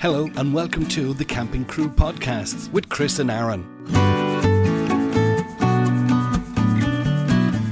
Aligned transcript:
Hello, 0.00 0.30
and 0.36 0.54
welcome 0.54 0.86
to 0.88 1.12
the 1.12 1.26
Camping 1.26 1.66
Crew 1.66 1.90
Podcasts 1.90 2.72
with 2.72 2.88
Chris 2.88 3.18
and 3.18 3.30
Aaron. 3.30 3.66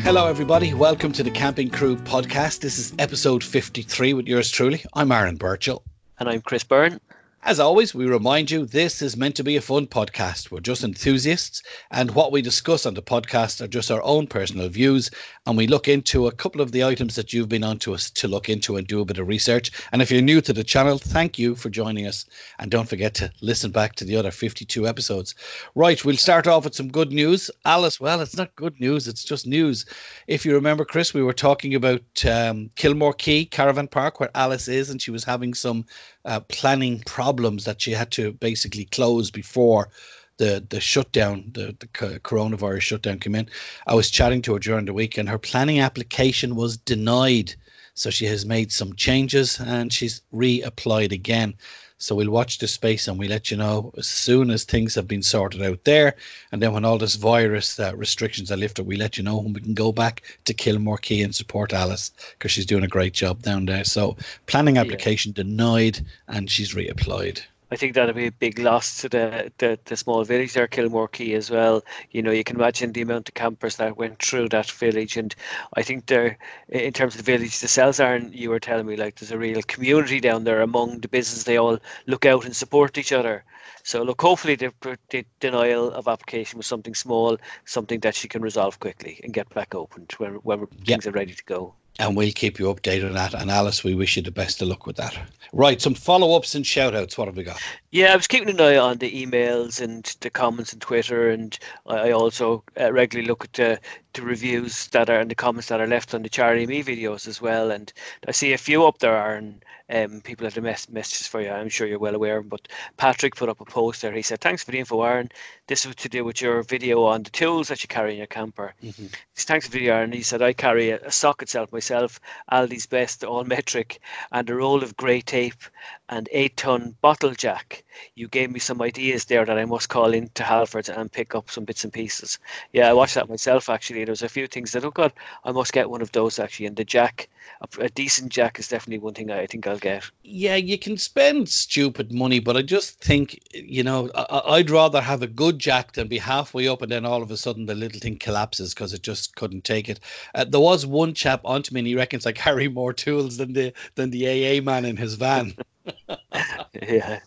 Hello, 0.03 0.27
everybody. 0.27 0.75
Welcome 0.75 1.11
to 1.13 1.23
the 1.23 1.31
Camping 1.31 1.71
Crew 1.71 1.97
Podcast. 1.97 2.61
This 2.61 2.79
is 2.79 2.93
episode 2.99 3.43
53 3.43 4.13
with 4.13 4.27
yours 4.27 4.51
truly. 4.51 4.85
I'm 4.93 5.11
Aaron 5.11 5.39
Burchael. 5.39 5.81
And 6.19 6.29
I'm 6.29 6.43
Chris 6.43 6.65
Byrne. 6.65 7.01
As 7.45 7.61
always, 7.61 7.95
we 7.95 8.05
remind 8.05 8.51
you 8.51 8.67
this 8.67 9.01
is 9.01 9.17
meant 9.17 9.37
to 9.37 9.45
be 9.45 9.55
a 9.55 9.61
fun 9.61 9.87
podcast. 9.87 10.51
We're 10.51 10.59
just 10.59 10.83
enthusiasts, 10.83 11.63
and 11.89 12.11
what 12.11 12.33
we 12.33 12.43
discuss 12.43 12.85
on 12.85 12.95
the 12.95 13.03
podcast 13.03 13.61
are 13.61 13.69
just 13.69 13.93
our 13.93 14.03
own 14.03 14.27
personal 14.27 14.69
views. 14.69 15.09
And 15.47 15.57
we 15.57 15.69
look 15.69 15.87
into 15.87 16.27
a 16.27 16.33
couple 16.33 16.61
of 16.61 16.73
the 16.73 16.83
items 16.83 17.15
that 17.15 17.33
you've 17.33 17.49
been 17.49 17.63
on 17.63 17.79
to 17.79 17.95
us 17.95 18.11
to 18.11 18.29
look 18.29 18.49
into 18.49 18.77
and 18.77 18.87
do 18.87 19.01
a 19.01 19.05
bit 19.05 19.19
of 19.19 19.29
research. 19.29 19.71
And 19.93 20.03
if 20.03 20.11
you're 20.11 20.21
new 20.21 20.41
to 20.43 20.53
the 20.53 20.65
channel, 20.65 20.99
thank 20.99 21.39
you 21.39 21.55
for 21.55 21.71
joining 21.71 22.07
us. 22.07 22.27
And 22.59 22.73
don't 22.73 22.89
forget 22.89 23.15
to 23.15 23.33
listen 23.41 23.71
back 23.71 23.95
to 23.95 24.05
the 24.05 24.17
other 24.17 24.33
52 24.33 24.87
episodes. 24.87 25.37
Right, 25.77 26.05
we'll 26.05 26.17
start 26.17 26.49
off 26.49 26.65
with 26.65 26.75
some 26.75 26.89
good 26.91 27.13
news. 27.13 27.53
Alice, 27.65 28.01
well, 28.01 28.21
it's 28.21 28.37
not 28.37 28.55
good 28.57 28.79
news, 28.81 29.07
it's 29.07 29.25
just 29.25 29.47
news. 29.47 29.87
If 30.27 30.45
you 30.45 30.55
remember, 30.55 30.85
Chris, 30.85 31.15
we 31.15 31.23
were 31.23 31.33
talking 31.33 31.75
about 31.77 32.03
um, 32.27 32.69
Kilmore 32.75 33.15
Quay 33.15 33.45
Caravan 33.45 33.89
Park, 33.89 34.19
where 34.19 34.31
Alice 34.35 34.67
is, 34.67 34.91
and 34.91 35.01
she 35.01 35.13
was 35.13 35.25
having 35.25 35.55
some 35.55 35.87
uh, 36.29 36.41
planning 36.41 37.01
problems 37.07 37.65
that 37.65 37.81
she 37.81 37.91
had 37.91 38.11
to 38.13 38.33
basically 38.35 38.85
close 38.85 39.31
before 39.31 39.89
the 40.37 40.65
the 40.69 40.81
shutdown, 40.81 41.51
the, 41.53 41.75
the 41.81 41.89
coronavirus 42.21 42.83
shutdown 42.83 43.19
came 43.19 43.35
in. 43.35 43.49
I 43.87 43.95
was 43.95 44.11
chatting 44.11 44.43
to 44.43 44.53
her 44.55 44.61
during 44.61 44.85
the 44.85 44.93
week, 44.93 45.19
and 45.19 45.29
her 45.29 45.39
planning 45.39 45.81
application 45.81 46.55
was 46.55 46.77
denied. 46.77 47.55
So 47.95 48.11
she 48.11 48.27
has 48.27 48.47
made 48.47 48.71
some 48.71 48.95
changes 48.95 49.59
and 49.59 49.93
she's 49.93 50.23
reapplied 50.33 51.11
again. 51.11 51.55
So 52.01 52.15
we'll 52.15 52.31
watch 52.31 52.59
the 52.59 52.69
space 52.69 53.09
and 53.09 53.19
we'll 53.19 53.31
let 53.31 53.51
you 53.51 53.57
know 53.57 53.93
as 53.99 54.07
soon 54.07 54.51
as 54.51 54.63
things 54.63 54.95
have 54.95 55.09
been 55.09 55.23
sorted 55.23 55.63
out 55.63 55.83
there. 55.83 56.15
And 56.53 56.63
then 56.63 56.73
when 56.73 56.85
all 56.85 56.97
this 56.97 57.17
virus 57.17 57.79
uh, 57.81 57.93
restrictions 57.97 58.53
are 58.53 58.57
lifted, 58.57 58.87
we 58.87 58.97
let 58.97 59.17
you 59.19 59.25
know 59.25 59.39
when 59.39 59.53
we 59.53 59.61
can 59.61 59.75
go 59.75 59.91
back 59.91 60.23
to 60.45 60.55
Kilmore 60.55 60.99
Quay 60.99 61.23
and 61.23 61.35
support 61.35 61.73
Alice 61.73 62.13
because 62.33 62.53
she's 62.53 62.67
doing 62.67 62.85
a 62.85 62.89
great 62.89 63.15
job 63.15 63.43
down 63.43 63.67
there. 63.67 63.85
So 63.85 64.17
planning 64.47 64.79
application 64.79 65.33
yeah. 65.33 65.43
denied 65.43 66.07
and 66.29 66.49
she's 66.49 66.75
reapplied. 66.75 67.43
I 67.71 67.77
think 67.77 67.95
that'll 67.95 68.15
be 68.15 68.27
a 68.27 68.33
big 68.33 68.59
loss 68.59 69.03
to 69.03 69.09
the, 69.09 69.53
the, 69.59 69.79
the 69.85 69.97
small 69.97 70.25
village 70.25 70.55
there, 70.55 70.67
Kilmore 70.67 71.09
Quay 71.09 71.35
as 71.35 71.51
well. 71.51 71.85
You 72.11 72.23
know, 72.23 72.31
you 72.31 72.43
can 72.43 72.57
imagine 72.57 72.93
the 72.93 73.03
amount 73.03 73.29
of 73.29 73.35
campers 73.35 73.77
that 73.77 73.99
went 73.99 74.23
through 74.23 74.49
that 74.51 74.71
village, 74.71 75.17
and 75.19 75.35
I 75.75 75.83
think 75.83 76.07
there, 76.07 76.39
in 76.71 76.93
terms 76.95 77.15
of 77.15 77.25
the 77.25 77.31
village, 77.31 77.61
the 77.61 77.69
cells 77.69 78.01
aren't. 78.01 78.33
You 78.33 78.51
were 78.51 78.61
telling 78.61 78.87
me 78.87 78.97
like 78.97 79.17
there's 79.17 79.33
a 79.33 79.39
real 79.39 79.61
community 79.63 80.19
down 80.21 80.45
there 80.45 80.63
among 80.63 81.01
the 81.01 81.09
business. 81.09 81.45
They 81.45 81.59
all 81.59 81.79
look 82.07 82.25
out 82.25 82.47
and 82.47 82.57
support 82.57 82.97
each 82.97 83.13
other. 83.13 83.45
So 83.83 84.03
look, 84.03 84.21
hopefully 84.21 84.55
the, 84.55 84.73
the 85.11 85.25
denial 85.41 85.91
of 85.93 86.09
application 86.09 86.57
was 86.57 86.67
something 86.67 86.95
small, 86.95 87.39
something 87.65 88.01
that 88.01 88.15
she 88.15 88.29
can 88.29 88.43
resolve 88.43 88.81
quickly 88.81 89.21
and 89.23 89.33
get 89.33 89.49
back 89.51 89.75
opened 89.75 90.13
when 90.19 90.35
when 90.37 90.61
yep. 90.61 90.71
things 90.87 91.07
are 91.07 91.13
ready 91.13 91.35
to 91.35 91.45
go 91.45 91.75
and 91.99 92.17
we'll 92.17 92.33
keep 92.33 92.59
you 92.59 92.67
updated 92.67 93.09
on 93.09 93.15
that. 93.15 93.35
And 93.35 93.51
Alice, 93.51 93.83
we 93.83 93.95
wish 93.95 94.17
you 94.17 94.23
the 94.23 94.31
best 94.31 94.63
of 94.63 94.69
luck 94.69 94.87
with 94.87 94.97
that. 94.97 95.19
Right, 95.53 95.81
some 95.81 95.95
follow 95.95 96.37
ups 96.37 96.55
and 96.55 96.67
shout 96.67 96.95
outs. 96.95 97.17
What 97.17 97.27
have 97.27 97.37
we 97.37 97.43
got? 97.43 97.61
Yeah, 97.91 98.13
I 98.13 98.17
was 98.17 98.27
keeping 98.27 98.51
an 98.51 98.61
eye 98.61 98.77
on 98.77 98.99
the 98.99 99.11
emails 99.11 99.81
and 99.81 100.05
the 100.21 100.31
comments 100.31 100.73
on 100.73 100.81
Twitter, 100.81 101.31
and 101.31 101.59
I 101.87 102.11
also 102.11 102.63
uh, 102.79 102.93
regularly 102.93 103.27
look 103.27 103.45
at 103.45 103.55
the, 103.55 103.81
the 104.13 104.23
reviews 104.23 104.89
that 104.89 105.09
are 105.09 105.19
and 105.19 105.31
the 105.31 105.35
comments 105.35 105.69
that 105.69 105.81
are 105.81 105.87
left 105.87 106.15
on 106.15 106.23
the 106.23 106.29
Charlie 106.29 106.67
Me 106.67 106.83
videos 106.83 107.27
as 107.27 107.41
well. 107.41 107.71
And 107.71 107.93
I 108.27 108.33
see 108.33 108.53
a 108.53 108.59
few 108.59 108.87
up 108.87 108.99
there, 108.99 109.35
and 109.35 109.65
um, 109.91 110.21
people 110.21 110.45
have 110.45 110.55
the 110.55 110.61
mess- 110.61 110.89
messages 110.89 111.27
for 111.27 111.41
you. 111.41 111.51
I'm 111.51 111.69
sure 111.69 111.87
you're 111.87 111.99
well 111.99 112.15
aware. 112.15 112.43
But 112.43 112.69
Patrick 112.97 113.37
put 113.37 113.49
up 113.49 113.61
a 113.61 113.65
post 113.65 114.03
there. 114.03 114.13
He 114.13 114.23
said, 114.23 114.41
"Thanks 114.41 114.65
for 114.65 114.71
the 114.71 114.79
info, 114.79 115.03
Aaron. 115.03 115.31
This 115.67 115.87
was 115.87 115.97
to 115.97 116.09
do 116.09 116.25
with 116.25 116.41
your 116.41 116.63
video 116.63 117.05
on 117.05 117.23
the 117.23 117.31
tools 117.31 117.69
that 117.69 117.83
you 117.83 117.89
carry 117.89 118.13
in 118.13 118.19
your 118.19 118.27
camper." 118.27 118.75
Mm-hmm. 118.83 119.07
Thanks 119.37 119.67
for 119.67 119.73
the 119.73 119.79
video, 119.79 119.95
Aaron. 119.95 120.13
He 120.13 120.23
said, 120.23 120.43
"I 120.43 120.53
carry 120.53 120.91
a, 120.91 121.01
a 121.01 121.13
socket 121.13 121.49
set 121.49 121.73
myself, 121.73 122.21
Aldi's 122.53 122.87
best, 122.87 123.25
all 123.25 123.45
metric, 123.45 124.01
and 124.33 124.49
a 124.49 124.55
roll 124.55 124.83
of 124.83 124.97
grey 124.97 125.21
tape, 125.21 125.63
and 126.09 126.29
eight 126.33 126.57
ton 126.57 126.97
bottle 127.01 127.35
jack. 127.35 127.85
You 128.15 128.29
gave 128.29 128.51
me 128.51 128.61
some 128.61 128.83
ideas 128.83 129.25
there 129.25 129.45
that 129.45 129.59
I 129.59 129.65
must 129.65 129.89
call 129.89 130.13
in 130.13 130.29
to 130.35 130.43
Halfords 130.43 130.89
and 130.89 131.11
pick 131.11 131.35
up 131.35 131.51
some 131.51 131.65
bits 131.65 131.85
and 131.85 131.93
pieces. 131.93 132.39
Yeah, 132.73 132.89
I 132.89 132.93
watched 132.93 133.15
that 133.15 133.29
myself 133.29 133.69
actually. 133.69 134.05
There 134.05 134.13
was 134.13 134.23
a 134.23 134.29
few 134.29 134.47
things 134.47 134.73
that 134.73 134.85
oh 134.85 134.91
god, 134.91 135.13
I 135.45 135.53
must 135.53 135.73
get 135.73 135.91
one 135.91 136.03
of 136.03 136.13
those 136.13 136.39
actually. 136.39 136.67
And 136.67 136.77
the 136.77 136.85
jack, 136.85 137.29
a, 137.61 137.85
a 137.85 137.89
decent 137.89 138.33
jack 138.33 138.59
is 138.59 138.69
definitely 138.69 138.99
one 138.99 139.15
thing 139.15 139.31
I 139.31 139.47
think 139.47 139.67
I'll 139.67 139.79
get. 139.79 140.11
Yeah, 140.23 140.57
you 140.57 140.79
can 140.79 140.97
spend 140.97 141.49
stupid 141.49 142.13
money, 142.13 142.41
but 142.41 142.57
I 142.57 142.63
just 142.63 143.01
think 143.01 143.39
you 143.53 143.83
know 143.83 144.11
I, 144.15 144.59
would 144.59 144.71
rather 144.71 145.01
have 145.01 145.23
a 145.23 145.27
good 145.27 145.59
jack 145.59 145.93
than 145.93 146.09
be 146.09 146.19
halfway 146.19 146.69
up 146.69 146.83
and 146.83 146.91
then 146.91 147.05
all 147.05 147.23
of 147.23 147.31
a 147.31 147.37
sudden 147.37 147.67
the 147.67 147.75
little 147.75 148.01
thing 148.01 148.19
collapses 148.19 148.75
because 148.75 148.93
it 148.93 149.03
just 149.03 149.37
couldn't 149.37 149.65
take 149.65 149.89
it. 149.89 150.01
Uh, 150.35 150.45
there 150.45 150.61
was 150.61 150.87
one 150.87 151.15
chap 151.15 151.41
onto 151.45 151.75
me 151.75 151.81
and 151.81 151.87
he 151.87 151.95
reckons 151.95 152.27
I 152.27 152.33
carry 152.33 152.69
more 152.69 152.93
tools 152.93 153.37
than 153.37 153.53
the 153.53 153.73
than 153.95 154.11
the 154.11 154.27
AA 154.29 154.63
man 154.63 154.85
in 154.85 154.97
his 154.97 155.15
van. 155.15 155.55
yeah, 156.83 157.21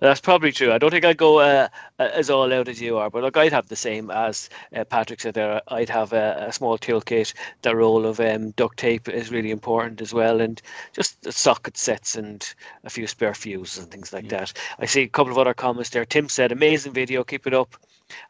that's 0.00 0.20
probably 0.20 0.52
true. 0.52 0.72
I 0.72 0.78
don't 0.78 0.90
think 0.90 1.04
I'd 1.04 1.16
go 1.16 1.40
uh, 1.40 1.68
as 1.98 2.30
all 2.30 2.52
out 2.52 2.68
as 2.68 2.80
you 2.80 2.96
are, 2.96 3.10
but 3.10 3.22
look, 3.22 3.36
I'd 3.36 3.52
have 3.52 3.68
the 3.68 3.76
same 3.76 4.10
as 4.10 4.48
uh, 4.74 4.84
Patrick 4.84 5.20
said 5.20 5.34
there. 5.34 5.60
I'd 5.68 5.90
have 5.90 6.12
a, 6.12 6.46
a 6.48 6.52
small 6.52 6.78
toolkit. 6.78 7.34
The 7.62 7.76
roll 7.76 8.06
of 8.06 8.18
um, 8.20 8.52
duct 8.52 8.78
tape 8.78 9.08
is 9.08 9.30
really 9.30 9.50
important 9.50 10.00
as 10.00 10.14
well, 10.14 10.40
and 10.40 10.60
just 10.92 11.30
socket 11.32 11.76
sets 11.76 12.16
and 12.16 12.46
a 12.84 12.90
few 12.90 13.06
spare 13.06 13.34
fuses 13.34 13.82
and 13.82 13.90
things 13.90 14.12
like 14.12 14.24
yeah. 14.24 14.38
that. 14.38 14.52
I 14.78 14.86
see 14.86 15.02
a 15.02 15.08
couple 15.08 15.32
of 15.32 15.38
other 15.38 15.54
comments 15.54 15.90
there. 15.90 16.04
Tim 16.04 16.28
said, 16.28 16.52
"Amazing 16.52 16.92
video, 16.92 17.24
keep 17.24 17.46
it 17.46 17.54
up." 17.54 17.76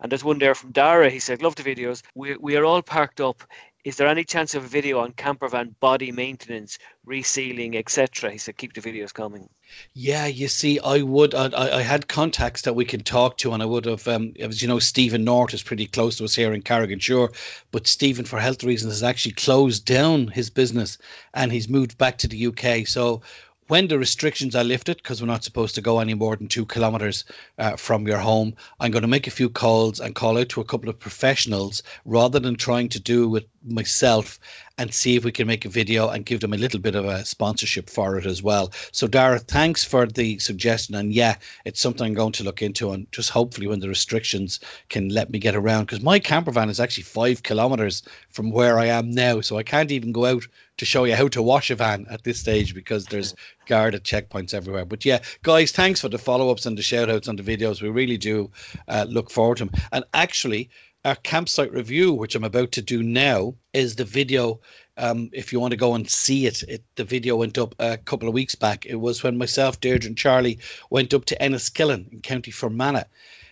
And 0.00 0.10
there's 0.10 0.24
one 0.24 0.38
there 0.38 0.54
from 0.54 0.72
Dara. 0.72 1.10
He 1.10 1.20
said, 1.20 1.42
"Love 1.42 1.54
the 1.54 1.62
videos. 1.62 2.02
We 2.14 2.36
we 2.36 2.56
are 2.56 2.64
all 2.64 2.82
parked 2.82 3.20
up 3.20 3.44
is 3.86 3.98
there 3.98 4.08
any 4.08 4.24
chance 4.24 4.56
of 4.56 4.64
a 4.64 4.66
video 4.66 4.98
on 4.98 5.12
camper 5.12 5.46
van 5.46 5.76
body 5.78 6.10
maintenance, 6.10 6.76
resealing, 7.06 7.76
etc.? 7.76 8.32
He 8.32 8.36
said, 8.36 8.56
keep 8.56 8.72
the 8.72 8.80
videos 8.80 9.14
coming. 9.14 9.48
Yeah, 9.94 10.26
you 10.26 10.48
see, 10.48 10.80
I 10.80 11.02
would. 11.02 11.36
I, 11.36 11.76
I 11.78 11.82
had 11.82 12.08
contacts 12.08 12.62
that 12.62 12.74
we 12.74 12.84
can 12.84 13.04
talk 13.04 13.36
to, 13.38 13.52
and 13.52 13.62
I 13.62 13.66
would 13.66 13.84
have. 13.84 14.08
Um, 14.08 14.32
as 14.40 14.60
you 14.60 14.66
know, 14.66 14.80
Stephen 14.80 15.22
North 15.22 15.54
is 15.54 15.62
pretty 15.62 15.86
close 15.86 16.16
to 16.16 16.24
us 16.24 16.34
here 16.34 16.52
in 16.52 16.62
Carrigansure, 16.62 17.32
but 17.70 17.86
Stephen, 17.86 18.24
for 18.24 18.40
health 18.40 18.64
reasons, 18.64 18.94
has 18.94 19.04
actually 19.04 19.34
closed 19.34 19.84
down 19.84 20.26
his 20.26 20.50
business 20.50 20.98
and 21.32 21.52
he's 21.52 21.68
moved 21.68 21.96
back 21.96 22.18
to 22.18 22.26
the 22.26 22.46
UK. 22.48 22.88
So 22.88 23.22
when 23.68 23.88
the 23.88 23.98
restrictions 23.98 24.54
are 24.54 24.64
lifted, 24.64 24.98
because 24.98 25.20
we're 25.20 25.26
not 25.26 25.42
supposed 25.42 25.74
to 25.74 25.80
go 25.80 25.98
any 25.98 26.14
more 26.14 26.36
than 26.36 26.48
two 26.48 26.64
kilometers 26.66 27.24
uh, 27.58 27.76
from 27.76 28.06
your 28.06 28.18
home, 28.18 28.54
I'm 28.78 28.92
going 28.92 29.02
to 29.02 29.08
make 29.08 29.26
a 29.26 29.32
few 29.32 29.48
calls 29.48 29.98
and 29.98 30.14
call 30.14 30.38
out 30.38 30.48
to 30.50 30.60
a 30.60 30.64
couple 30.64 30.88
of 30.88 30.98
professionals 30.98 31.82
rather 32.04 32.38
than 32.38 32.56
trying 32.56 32.88
to 32.90 33.00
do 33.00 33.34
it 33.36 33.48
myself 33.66 34.38
and 34.78 34.92
see 34.92 35.16
if 35.16 35.24
we 35.24 35.32
can 35.32 35.46
make 35.46 35.64
a 35.64 35.70
video 35.70 36.08
and 36.08 36.26
give 36.26 36.40
them 36.40 36.52
a 36.52 36.58
little 36.58 36.80
bit 36.80 36.94
of 36.94 37.04
a 37.06 37.24
sponsorship 37.24 37.88
for 37.88 38.18
it 38.18 38.26
as 38.26 38.42
well. 38.42 38.72
So, 38.92 39.06
Dara, 39.06 39.38
thanks 39.38 39.84
for 39.84 40.06
the 40.06 40.38
suggestion. 40.38 40.94
And 40.94 41.14
yeah, 41.14 41.36
it's 41.64 41.80
something 41.80 42.06
I'm 42.06 42.14
going 42.14 42.32
to 42.32 42.44
look 42.44 42.62
into. 42.62 42.92
And 42.92 43.10
just 43.12 43.30
hopefully, 43.30 43.66
when 43.66 43.80
the 43.80 43.88
restrictions 43.88 44.60
can 44.88 45.08
let 45.08 45.30
me 45.30 45.38
get 45.38 45.54
around, 45.54 45.86
because 45.86 46.02
my 46.02 46.18
camper 46.18 46.50
van 46.50 46.68
is 46.68 46.80
actually 46.80 47.04
five 47.04 47.42
kilometers 47.42 48.02
from 48.28 48.50
where 48.50 48.78
I 48.78 48.86
am 48.86 49.10
now. 49.10 49.40
So, 49.40 49.56
I 49.56 49.62
can't 49.62 49.90
even 49.90 50.12
go 50.12 50.26
out 50.26 50.46
to 50.76 50.84
show 50.84 51.04
you 51.04 51.14
how 51.14 51.28
to 51.28 51.42
wash 51.42 51.70
a 51.70 51.74
van 51.74 52.06
at 52.10 52.24
this 52.24 52.40
stage 52.40 52.74
because 52.74 53.06
there's 53.06 53.34
guarded 53.66 54.04
checkpoints 54.04 54.52
everywhere. 54.52 54.84
But 54.84 55.04
yeah, 55.04 55.20
guys, 55.42 55.72
thanks 55.72 56.00
for 56.00 56.08
the 56.08 56.18
follow 56.18 56.50
ups 56.50 56.66
and 56.66 56.76
the 56.76 56.82
shout 56.82 57.10
outs 57.10 57.28
on 57.28 57.36
the 57.36 57.42
videos. 57.42 57.80
We 57.80 57.88
really 57.88 58.18
do 58.18 58.50
uh, 58.88 59.06
look 59.08 59.30
forward 59.30 59.58
to 59.58 59.64
them. 59.64 59.74
And 59.92 60.04
actually, 60.12 60.68
our 61.06 61.14
campsite 61.14 61.72
review, 61.72 62.12
which 62.12 62.34
I'm 62.34 62.42
about 62.42 62.72
to 62.72 62.82
do 62.82 63.00
now, 63.00 63.54
is 63.72 63.94
the 63.94 64.04
video. 64.04 64.60
Um, 64.96 65.30
if 65.32 65.52
you 65.52 65.60
want 65.60 65.70
to 65.70 65.76
go 65.76 65.94
and 65.94 66.10
see 66.10 66.46
it, 66.46 66.64
it, 66.64 66.82
the 66.96 67.04
video 67.04 67.36
went 67.36 67.58
up 67.58 67.76
a 67.78 67.96
couple 67.96 68.26
of 68.26 68.34
weeks 68.34 68.56
back. 68.56 68.84
It 68.84 68.96
was 68.96 69.22
when 69.22 69.38
myself, 69.38 69.80
Deirdre, 69.80 70.08
and 70.08 70.18
Charlie 70.18 70.58
went 70.90 71.14
up 71.14 71.24
to 71.26 71.36
Enniskillen 71.40 72.12
in 72.12 72.22
County 72.22 72.50
Fermanagh 72.50 73.04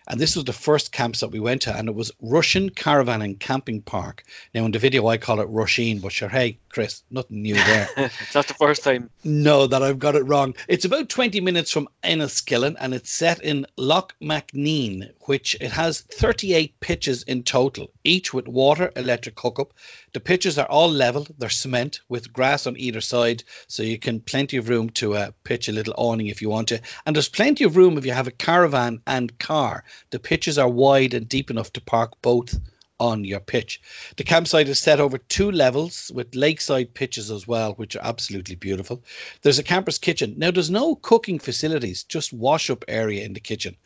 and 0.06 0.20
this 0.20 0.37
was 0.37 0.44
the 0.44 0.52
first 0.52 0.93
campsite 0.93 1.31
we 1.31 1.40
went 1.40 1.62
to, 1.62 1.75
and 1.75 1.88
it 1.88 1.94
was 1.94 2.12
Rushin 2.23 2.75
Caravan 2.75 3.23
and 3.23 3.40
Camping 3.40 3.81
Park. 3.81 4.23
Now, 4.55 4.67
in 4.67 4.73
the 4.73 4.79
video, 4.79 5.06
I 5.06 5.17
call 5.17 5.40
it 5.40 5.49
Rusheen, 5.49 6.02
but 6.02 6.12
sure, 6.12 6.29
hey, 6.29 6.58
Chris, 6.75 7.05
nothing 7.09 7.41
new 7.41 7.55
there. 7.55 7.88
it's 7.97 8.35
not 8.35 8.49
the 8.49 8.55
first 8.55 8.82
time. 8.82 9.09
No, 9.23 9.69
that 9.69 9.85
I've 9.85 10.00
got 10.00 10.17
it 10.17 10.25
wrong. 10.25 10.56
It's 10.67 10.85
about 10.85 11.09
20 11.09 11.41
minutes 11.41 11.71
from 11.71 11.88
Enniskillen, 12.03 12.75
and 12.81 12.93
it's 12.93 13.12
set 13.12 13.41
in 13.44 13.65
Lough 13.76 14.09
MacNean, 14.21 15.09
which 15.26 15.56
it 15.61 15.71
has 15.71 16.00
38 16.00 16.81
pitches 16.81 17.23
in 17.23 17.44
total, 17.44 17.93
each 18.03 18.35
with 18.35 18.49
water 18.49 18.91
electric 18.97 19.38
hookup. 19.38 19.73
The 20.15 20.19
pitches 20.19 20.59
are 20.59 20.67
all 20.67 20.91
level, 20.91 21.29
they're 21.38 21.49
cement 21.49 22.00
with 22.09 22.32
grass 22.32 22.67
on 22.67 22.77
either 22.77 23.00
side, 23.00 23.44
so 23.69 23.85
you 23.85 23.97
can 23.97 24.19
plenty 24.19 24.56
of 24.56 24.69
room 24.69 24.91
to 24.91 25.15
uh, 25.15 25.31
pitch 25.44 25.69
a 25.69 25.73
little 25.73 25.94
awning 25.97 26.27
if 26.27 26.43
you 26.43 26.49
want 26.49 26.67
to. 26.69 26.81
And 27.06 27.15
there's 27.15 27.29
plenty 27.29 27.62
of 27.62 27.77
room 27.77 27.97
if 27.97 28.05
you 28.05 28.11
have 28.11 28.27
a 28.27 28.32
caravan 28.32 29.00
and 29.06 29.38
car. 29.38 29.85
The 30.11 30.19
pitches 30.19 30.59
are 30.59 30.69
wide 30.69 31.15
and 31.15 31.29
deep 31.29 31.53
enough 31.53 31.73
to 31.75 31.81
park 31.81 32.20
both 32.20 32.59
on 33.00 33.25
your 33.25 33.41
pitch. 33.41 33.81
The 34.17 34.25
campsite 34.25 34.69
is 34.69 34.79
set 34.79 35.00
over 35.00 35.19
two 35.19 35.50
levels 35.50 36.11
with 36.14 36.35
lakeside 36.35 36.94
pitches 36.94 37.31
as 37.31 37.46
well, 37.46 37.75
which 37.75 37.96
are 37.96 38.05
absolutely 38.05 38.55
beautiful. 38.55 39.02
There's 39.43 39.58
a 39.58 39.64
camper's 39.64 39.99
kitchen. 39.99 40.35
Now, 40.37 40.50
there's 40.50 40.70
no 40.70 40.96
cooking 40.96 41.38
facilities, 41.38 42.05
just 42.05 42.32
wash 42.32 42.70
up 42.70 42.85
area 42.88 43.25
in 43.25 43.32
the 43.32 43.41
kitchen. 43.41 43.76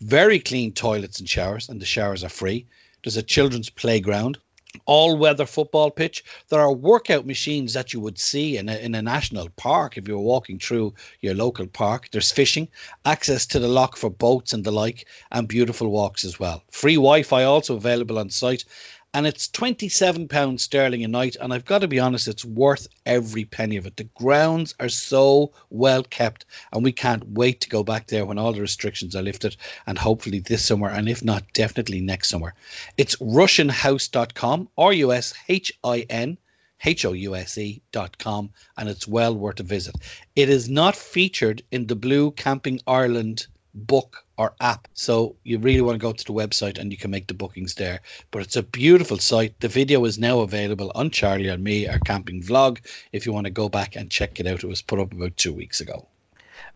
Very 0.00 0.38
clean 0.38 0.72
toilets 0.72 1.18
and 1.18 1.28
showers, 1.28 1.68
and 1.68 1.80
the 1.80 1.86
showers 1.86 2.22
are 2.22 2.28
free. 2.28 2.66
There's 3.02 3.16
a 3.16 3.22
children's 3.22 3.70
playground 3.70 4.38
all 4.84 5.16
weather 5.16 5.46
football 5.46 5.90
pitch. 5.90 6.24
There 6.48 6.60
are 6.60 6.72
workout 6.72 7.26
machines 7.26 7.72
that 7.72 7.92
you 7.92 8.00
would 8.00 8.18
see 8.18 8.56
in 8.56 8.68
a, 8.68 8.76
in 8.76 8.94
a 8.94 9.02
national 9.02 9.48
park 9.50 9.96
if 9.96 10.06
you 10.06 10.14
were 10.14 10.22
walking 10.22 10.58
through 10.58 10.94
your 11.20 11.34
local 11.34 11.66
park. 11.66 12.08
There's 12.10 12.30
fishing, 12.30 12.68
access 13.04 13.46
to 13.46 13.58
the 13.58 13.68
lock 13.68 13.96
for 13.96 14.10
boats 14.10 14.52
and 14.52 14.64
the 14.64 14.70
like, 14.70 15.06
and 15.32 15.48
beautiful 15.48 15.88
walks 15.90 16.24
as 16.24 16.38
well. 16.38 16.62
Free 16.70 16.96
Wi 16.96 17.22
Fi 17.22 17.44
also 17.44 17.76
available 17.76 18.18
on 18.18 18.30
site, 18.30 18.64
and 19.14 19.26
it's 19.26 19.48
£27 19.48 20.60
sterling 20.60 21.02
a 21.02 21.08
night. 21.08 21.36
And 21.40 21.52
I've 21.52 21.64
got 21.64 21.80
to 21.80 21.88
be 21.88 21.98
honest, 21.98 22.28
it's 22.28 22.44
worth 22.44 22.86
every 23.06 23.44
penny 23.44 23.76
of 23.76 23.86
it. 23.86 23.96
The 23.96 24.04
grounds 24.04 24.74
are 24.80 24.88
so 24.88 25.52
well 25.70 26.02
kept, 26.02 26.44
and 26.72 26.84
we 26.84 26.92
can't 26.92 27.30
wait 27.30 27.60
to 27.62 27.68
go 27.68 27.82
back 27.82 28.06
there 28.06 28.26
when 28.26 28.38
all 28.38 28.52
the 28.52 28.60
restrictions 28.60 29.16
are 29.16 29.22
lifted, 29.22 29.56
and 29.86 29.96
hopefully 29.96 30.40
this 30.40 30.64
summer, 30.64 30.88
and 30.88 31.08
if 31.08 31.24
not, 31.24 31.44
definitely 31.54 32.00
next 32.00 32.28
summer. 32.28 32.54
It's 32.96 33.16
RushinHouse.com, 33.16 34.68
R 34.76 34.92
U 34.92 35.12
S 35.12 35.34
H 35.48 35.72
I 35.82 36.06
N. 36.10 36.38
H 36.84 37.04
O 37.04 37.12
U 37.12 37.34
S 37.34 37.58
E 37.58 37.82
dot 37.90 38.18
com, 38.18 38.50
and 38.76 38.88
it's 38.88 39.08
well 39.08 39.34
worth 39.34 39.58
a 39.58 39.64
visit. 39.64 39.96
It 40.36 40.48
is 40.48 40.68
not 40.68 40.94
featured 40.94 41.60
in 41.72 41.88
the 41.88 41.96
Blue 41.96 42.30
Camping 42.30 42.80
Ireland 42.86 43.48
book 43.74 44.24
or 44.36 44.54
app. 44.60 44.88
So 44.94 45.36
you 45.44 45.58
really 45.58 45.80
want 45.80 45.94
to 45.94 46.02
go 46.02 46.12
to 46.12 46.24
the 46.24 46.32
website 46.32 46.78
and 46.78 46.90
you 46.90 46.98
can 46.98 47.10
make 47.10 47.26
the 47.26 47.34
bookings 47.34 47.74
there. 47.74 48.00
But 48.30 48.42
it's 48.42 48.56
a 48.56 48.62
beautiful 48.62 49.18
site. 49.18 49.58
The 49.60 49.68
video 49.68 50.04
is 50.04 50.18
now 50.18 50.40
available 50.40 50.92
on 50.94 51.10
Charlie 51.10 51.48
and 51.48 51.62
me, 51.62 51.86
our 51.86 51.98
camping 51.98 52.42
vlog. 52.42 52.78
If 53.12 53.26
you 53.26 53.32
want 53.32 53.44
to 53.46 53.50
go 53.50 53.68
back 53.68 53.96
and 53.96 54.10
check 54.10 54.40
it 54.40 54.46
out, 54.46 54.64
it 54.64 54.68
was 54.68 54.82
put 54.82 54.98
up 54.98 55.12
about 55.12 55.36
two 55.36 55.52
weeks 55.52 55.80
ago. 55.80 56.06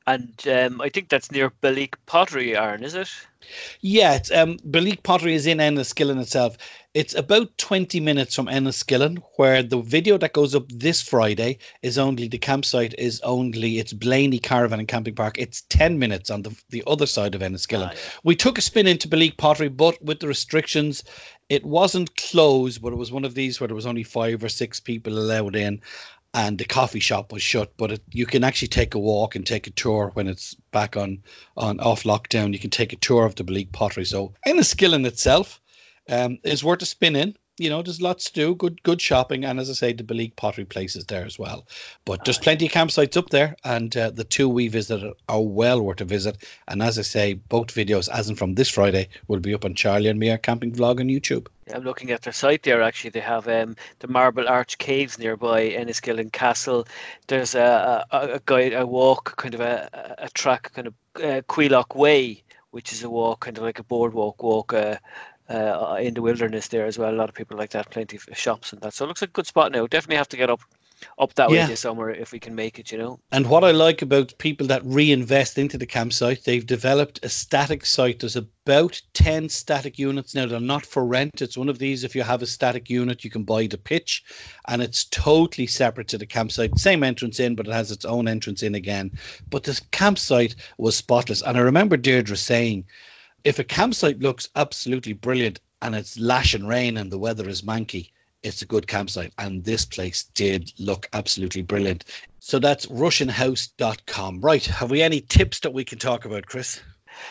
And 0.07 0.33
um, 0.49 0.81
I 0.81 0.89
think 0.89 1.09
that's 1.09 1.31
near 1.31 1.51
Belleek 1.63 1.95
Pottery, 2.07 2.57
Aaron, 2.57 2.83
is 2.83 2.95
it? 2.95 3.09
Yeah, 3.81 4.15
it's, 4.15 4.31
um, 4.31 4.59
Belleek 4.59 5.03
Pottery 5.03 5.35
is 5.35 5.47
in 5.47 5.59
Enniskillen 5.59 6.21
itself. 6.21 6.57
It's 6.95 7.15
about 7.15 7.57
20 7.59 8.01
minutes 8.01 8.35
from 8.35 8.47
Enniskillen, 8.47 9.23
where 9.37 9.63
the 9.63 9.81
video 9.81 10.19
that 10.19 10.33
goes 10.33 10.55
up 10.55 10.69
this 10.69 11.01
Friday 11.01 11.59
is 11.83 11.99
only 11.99 12.29
the 12.29 12.39
campsite 12.39 12.95
is 12.99 13.21
only 13.23 13.79
it's 13.79 13.93
Blaney 13.93 14.39
Caravan 14.39 14.79
and 14.79 14.89
Camping 14.89 15.15
Park. 15.15 15.39
It's 15.39 15.63
10 15.71 15.99
minutes 15.99 16.31
on 16.31 16.43
the, 16.43 16.55
the 16.71 16.83
other 16.87 17.07
side 17.07 17.35
of 17.35 17.41
Enniskillen. 17.41 17.89
Ah, 17.89 17.93
yeah. 17.93 18.01
We 18.25 18.37
took 18.37 18.59
a 18.59 18.63
spin 18.63 18.87
into 18.87 19.09
Belleek 19.09 19.39
Pottery, 19.39 19.69
but 19.69 20.03
with 20.03 20.21
the 20.21 20.29
restrictions, 20.29 21.03
it 21.49 21.65
wasn't 21.65 22.17
closed, 22.17 22.83
but 22.83 22.93
it 22.93 22.97
was 22.97 23.13
one 23.13 23.25
of 23.25 23.35
these 23.35 23.61
where 23.61 23.69
there 23.69 23.77
was 23.77 23.87
only 23.87 24.03
five 24.03 24.45
or 24.45 24.49
six 24.49 24.79
people 24.79 25.19
allowed 25.19 25.57
in 25.57 25.81
and 26.35 26.59
the 26.59 26.65
coffee 26.65 27.01
shop 27.01 27.33
was 27.33 27.43
shut. 27.43 27.73
But 27.77 27.93
it, 27.93 28.03
you 28.11 28.27
can 28.27 28.45
actually 28.45 28.69
take 28.69 28.95
a 28.95 28.99
walk 28.99 29.37
and 29.37 29.47
take 29.47 29.67
a 29.67 29.71
tour 29.71 30.11
when 30.15 30.29
it's 30.29 30.55
back 30.73 30.97
on 30.97 31.23
on 31.57 31.81
off 31.81 32.05
lockdown. 32.05 32.53
You 32.53 32.59
can 32.59 32.71
take 32.71 32.93
a 32.93 32.97
tour 32.97 33.27
of 33.27 33.35
the 33.35 33.45
Belleek 33.45 33.73
Pottery. 33.73 34.05
So 34.05 34.35
Enniskillen 34.47 35.07
itself 35.07 35.61
um, 36.09 36.39
is 36.45 36.65
worth 36.65 36.83
a 36.83 36.87
spin 36.87 37.17
in. 37.17 37.37
You 37.63 37.71
know, 37.71 37.81
there's 37.81 38.03
lots 38.03 38.25
to 38.25 38.33
do. 38.33 38.55
Good, 38.57 38.83
good 38.83 39.01
shopping, 39.01 39.45
and 39.45 39.61
as 39.61 39.71
I 39.71 39.75
say, 39.75 39.93
the 39.93 40.03
Belleek 40.03 40.35
Pottery 40.35 40.65
Place 40.65 40.97
is 40.97 41.05
there 41.05 41.25
as 41.25 41.39
well. 41.39 41.65
But 42.05 42.25
there's 42.25 42.39
plenty 42.39 42.67
of 42.67 42.73
campsites 42.73 43.17
up 43.17 43.31
there, 43.31 43.55
and 43.63 43.97
uh, 43.97 44.11
the 44.11 44.25
two 44.25 44.49
we 44.49 44.67
visited 44.67 45.13
are 45.29 45.41
well 45.41 45.81
worth 45.81 46.01
a 46.01 46.05
visit. 46.05 46.39
And 46.67 46.83
as 46.83 46.99
I 46.99 47.03
say, 47.03 47.35
both 47.35 47.69
videos, 47.69 48.09
as 48.09 48.29
in 48.29 48.35
from 48.35 48.57
this 48.57 48.69
Friday, 48.69 49.09
will 49.29 49.39
be 49.39 49.55
up 49.55 49.65
on 49.65 49.75
Charlie 49.77 50.09
and 50.09 50.19
me 50.19 50.31
our 50.31 50.39
camping 50.39 50.73
vlog 50.73 50.99
on 50.99 51.07
YouTube. 51.07 51.47
I'm 51.73 51.85
looking 51.85 52.11
at 52.11 52.23
their 52.23 52.33
site 52.33 52.65
there. 52.65 52.83
Actually, 52.83 53.11
they 53.11 53.21
have 53.21 53.47
um, 53.47 53.77
the 54.01 54.09
Marble 54.09 54.49
Arch 54.49 54.79
Caves 54.79 55.17
nearby 55.17 55.71
Enniskillen 55.71 56.33
Castle. 56.33 56.89
There's 57.29 57.55
a, 57.55 58.05
a, 58.11 58.19
a 58.19 58.41
guide, 58.45 58.73
a 58.73 58.85
walk, 58.85 59.37
kind 59.37 59.55
of 59.55 59.61
a, 59.61 60.17
a 60.19 60.29
track, 60.31 60.73
kind 60.75 60.89
of 60.89 60.95
uh, 61.15 61.43
Cuilcagh 61.49 61.95
Way, 61.95 62.43
which 62.73 62.93
is 62.93 63.05
a 63.05 63.11
walk, 63.11 63.41
kind 63.41 63.57
of 63.57 63.63
like 63.63 63.79
a 63.79 63.85
boardwalk 63.85 64.43
walk. 64.43 64.73
Uh, 64.73 64.97
uh, 65.53 65.99
in 66.01 66.15
the 66.15 66.23
wilderness 66.23 66.69
there 66.69 66.87
as 66.87 66.99
well. 66.99 67.13
A 67.13 67.17
lot 67.17 67.29
of 67.29 67.35
people 67.35 67.57
like 67.57 67.71
that, 67.71 67.91
plenty 67.91 68.17
of 68.17 68.37
shops 68.37 68.73
and 68.73 68.81
that. 68.83 68.95
So 68.95 69.05
it 69.05 69.09
looks 69.09 69.23
like 69.23 69.31
a 69.31 69.33
good 69.33 69.47
spot 69.47 69.73
now. 69.73 69.87
Definitely 69.87 70.17
have 70.17 70.29
to 70.29 70.37
get 70.37 70.51
up 70.51 70.61
up 71.19 71.35
that 71.35 71.51
yeah. 71.51 71.65
way 71.65 71.71
this 71.71 71.81
summer 71.81 72.11
if 72.11 72.33
we 72.33 72.39
can 72.39 72.55
make 72.55 72.79
it, 72.79 72.93
you 72.93 72.99
know. 72.99 73.19
And 73.33 73.49
what 73.49 73.65
I 73.65 73.71
like 73.73 74.03
about 74.03 74.39
people 74.39 74.67
that 74.69 74.85
reinvest 74.85 75.59
into 75.59 75.79
the 75.79 75.87
campsite, 75.87 76.45
they've 76.45 76.65
developed 76.65 77.25
a 77.25 77.29
static 77.29 77.85
site. 77.85 78.21
There's 78.21 78.37
about 78.37 79.01
10 79.15 79.49
static 79.49 79.99
units 79.99 80.35
now. 80.35 80.47
They're 80.47 80.61
not 80.61 80.87
for 80.87 81.05
rent. 81.05 81.43
It's 81.43 81.57
one 81.57 81.69
of 81.69 81.79
these. 81.79 82.05
If 82.05 82.15
you 82.15 82.23
have 82.23 82.43
a 82.43 82.47
static 82.47 82.89
unit, 82.89 83.25
you 83.25 83.31
can 83.31 83.43
buy 83.43 83.67
the 83.67 83.79
pitch 83.79 84.23
and 84.69 84.83
it's 84.83 85.05
totally 85.05 85.67
separate 85.67 86.09
to 86.09 86.19
the 86.19 86.27
campsite. 86.27 86.79
Same 86.79 87.03
entrance 87.03 87.41
in, 87.41 87.55
but 87.55 87.67
it 87.67 87.73
has 87.73 87.91
its 87.91 88.05
own 88.05 88.29
entrance 88.29 88.63
in 88.63 88.75
again. 88.75 89.11
But 89.51 89.65
this 89.65 89.81
campsite 89.91 90.55
was 90.79 90.97
spotless. 90.97 91.43
And 91.43 91.57
I 91.57 91.61
remember 91.61 91.97
Deirdre 91.97 92.37
saying, 92.37 92.85
if 93.45 93.59
a 93.59 93.65
campsite 93.65 94.21
looks 94.21 94.49
absolutely 94.57 95.13
brilliant 95.13 95.61
and 95.81 95.95
it's 95.95 96.19
lashing 96.19 96.67
rain 96.67 96.97
and 96.97 97.11
the 97.11 97.19
weather 97.19 97.49
is 97.49 97.63
manky, 97.63 98.11
it's 98.43 98.63
a 98.63 98.67
good 98.67 98.87
campsite. 98.87 99.33
And 99.39 99.65
this 99.65 99.85
place 99.85 100.25
did 100.35 100.73
look 100.79 101.09
absolutely 101.13 101.63
brilliant. 101.63 102.05
So 102.41 102.59
that's 102.59 102.87
RushinHouse.com. 102.87 104.41
Right. 104.41 104.65
Have 104.65 104.91
we 104.91 105.03
any 105.03 105.21
tips 105.21 105.61
that 105.61 105.73
we 105.73 105.85
can 105.85 105.99
talk 105.99 106.25
about, 106.25 106.47
Chris? 106.47 106.81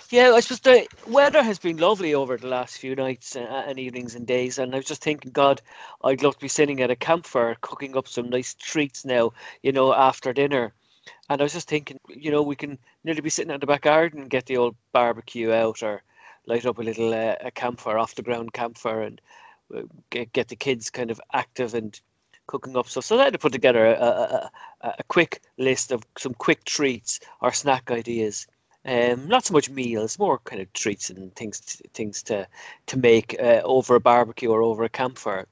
Yeah, 0.10 0.34
I 0.34 0.40
suppose 0.40 0.60
the 0.60 0.88
weather 1.08 1.42
has 1.44 1.60
been 1.60 1.78
lovely 1.78 2.13
over 2.13 2.38
the 2.38 2.48
last 2.48 2.78
few 2.78 2.96
nights 2.96 3.36
uh, 3.36 3.63
and 3.68 3.80
evenings 3.80 4.16
and 4.16 4.28
days. 4.28 4.60
And 4.60 4.74
I 4.74 4.78
was 4.78 4.86
just 4.86 5.04
thinking, 5.04 5.31
God, 5.31 5.62
I'd 6.04 6.24
love 6.24 6.36
to 6.36 6.42
be 6.42 6.48
sitting 6.48 6.81
at 6.81 6.92
a 6.92 6.96
campfire 6.96 7.58
cooking 7.62 7.98
up 7.98 8.08
some 8.08 8.30
nice 8.30 8.54
treats 8.54 9.06
now, 9.06 9.34
you 9.63 9.72
know, 9.72 9.94
after 9.94 10.34
dinner. 10.34 10.74
And 11.30 11.42
I 11.42 11.44
was 11.44 11.53
just 11.53 11.68
thinking, 11.68 12.00
you 12.09 12.31
know, 12.31 12.42
we 12.44 12.56
can 12.56 12.77
nearly 13.03 13.21
be 13.21 13.30
sitting 13.30 13.51
at 13.51 13.59
the 13.62 13.68
back 13.68 13.81
garden 13.81 14.21
and 14.21 14.30
get 14.30 14.45
the 14.45 14.57
old 14.57 14.75
barbecue 14.92 15.51
out 15.51 15.81
or 15.83 16.03
light 16.45 16.65
up 16.65 16.77
a 16.77 16.83
little 16.83 17.13
uh, 17.13 17.36
a 17.42 17.51
campfire, 17.51 17.98
off 17.98 18.15
the 18.15 18.21
ground 18.21 18.53
campfire, 18.53 19.01
and 19.01 19.21
uh, 19.75 19.83
get, 20.09 20.33
get 20.33 20.48
the 20.48 20.56
kids 20.56 20.89
kind 20.89 21.12
of 21.12 21.21
active 21.33 21.74
and 21.74 22.00
cooking 22.48 22.75
up 22.75 22.88
stuff. 22.88 23.06
So 23.06 23.19
I 23.19 23.25
had 23.25 23.33
to 23.33 23.39
put 23.39 23.53
together 23.53 23.86
a, 23.86 23.94
a, 23.94 24.51
a, 25.00 25.03
quick 25.03 25.42
list 25.57 25.92
of 25.92 26.03
some 26.18 26.33
quick 26.33 26.63
treats 26.65 27.19
or 27.39 27.53
snack 27.53 27.89
ideas. 27.92 28.48
Um, 28.83 29.27
not 29.27 29.45
so 29.45 29.53
much 29.53 29.69
meals, 29.69 30.18
more 30.18 30.39
kind 30.39 30.62
of 30.62 30.74
treats 30.74 31.09
and 31.09 31.33
things 31.36 31.59
to, 31.59 31.83
things 31.94 32.24
to 32.24 32.48
to 32.88 32.98
make 32.98 33.36
uh, 33.39 33.62
over 33.63 33.95
a 33.95 34.00
barbecue 34.00 34.50
or 34.50 34.63
over 34.63 34.83
a 34.83 34.89
campfire. 34.89 35.48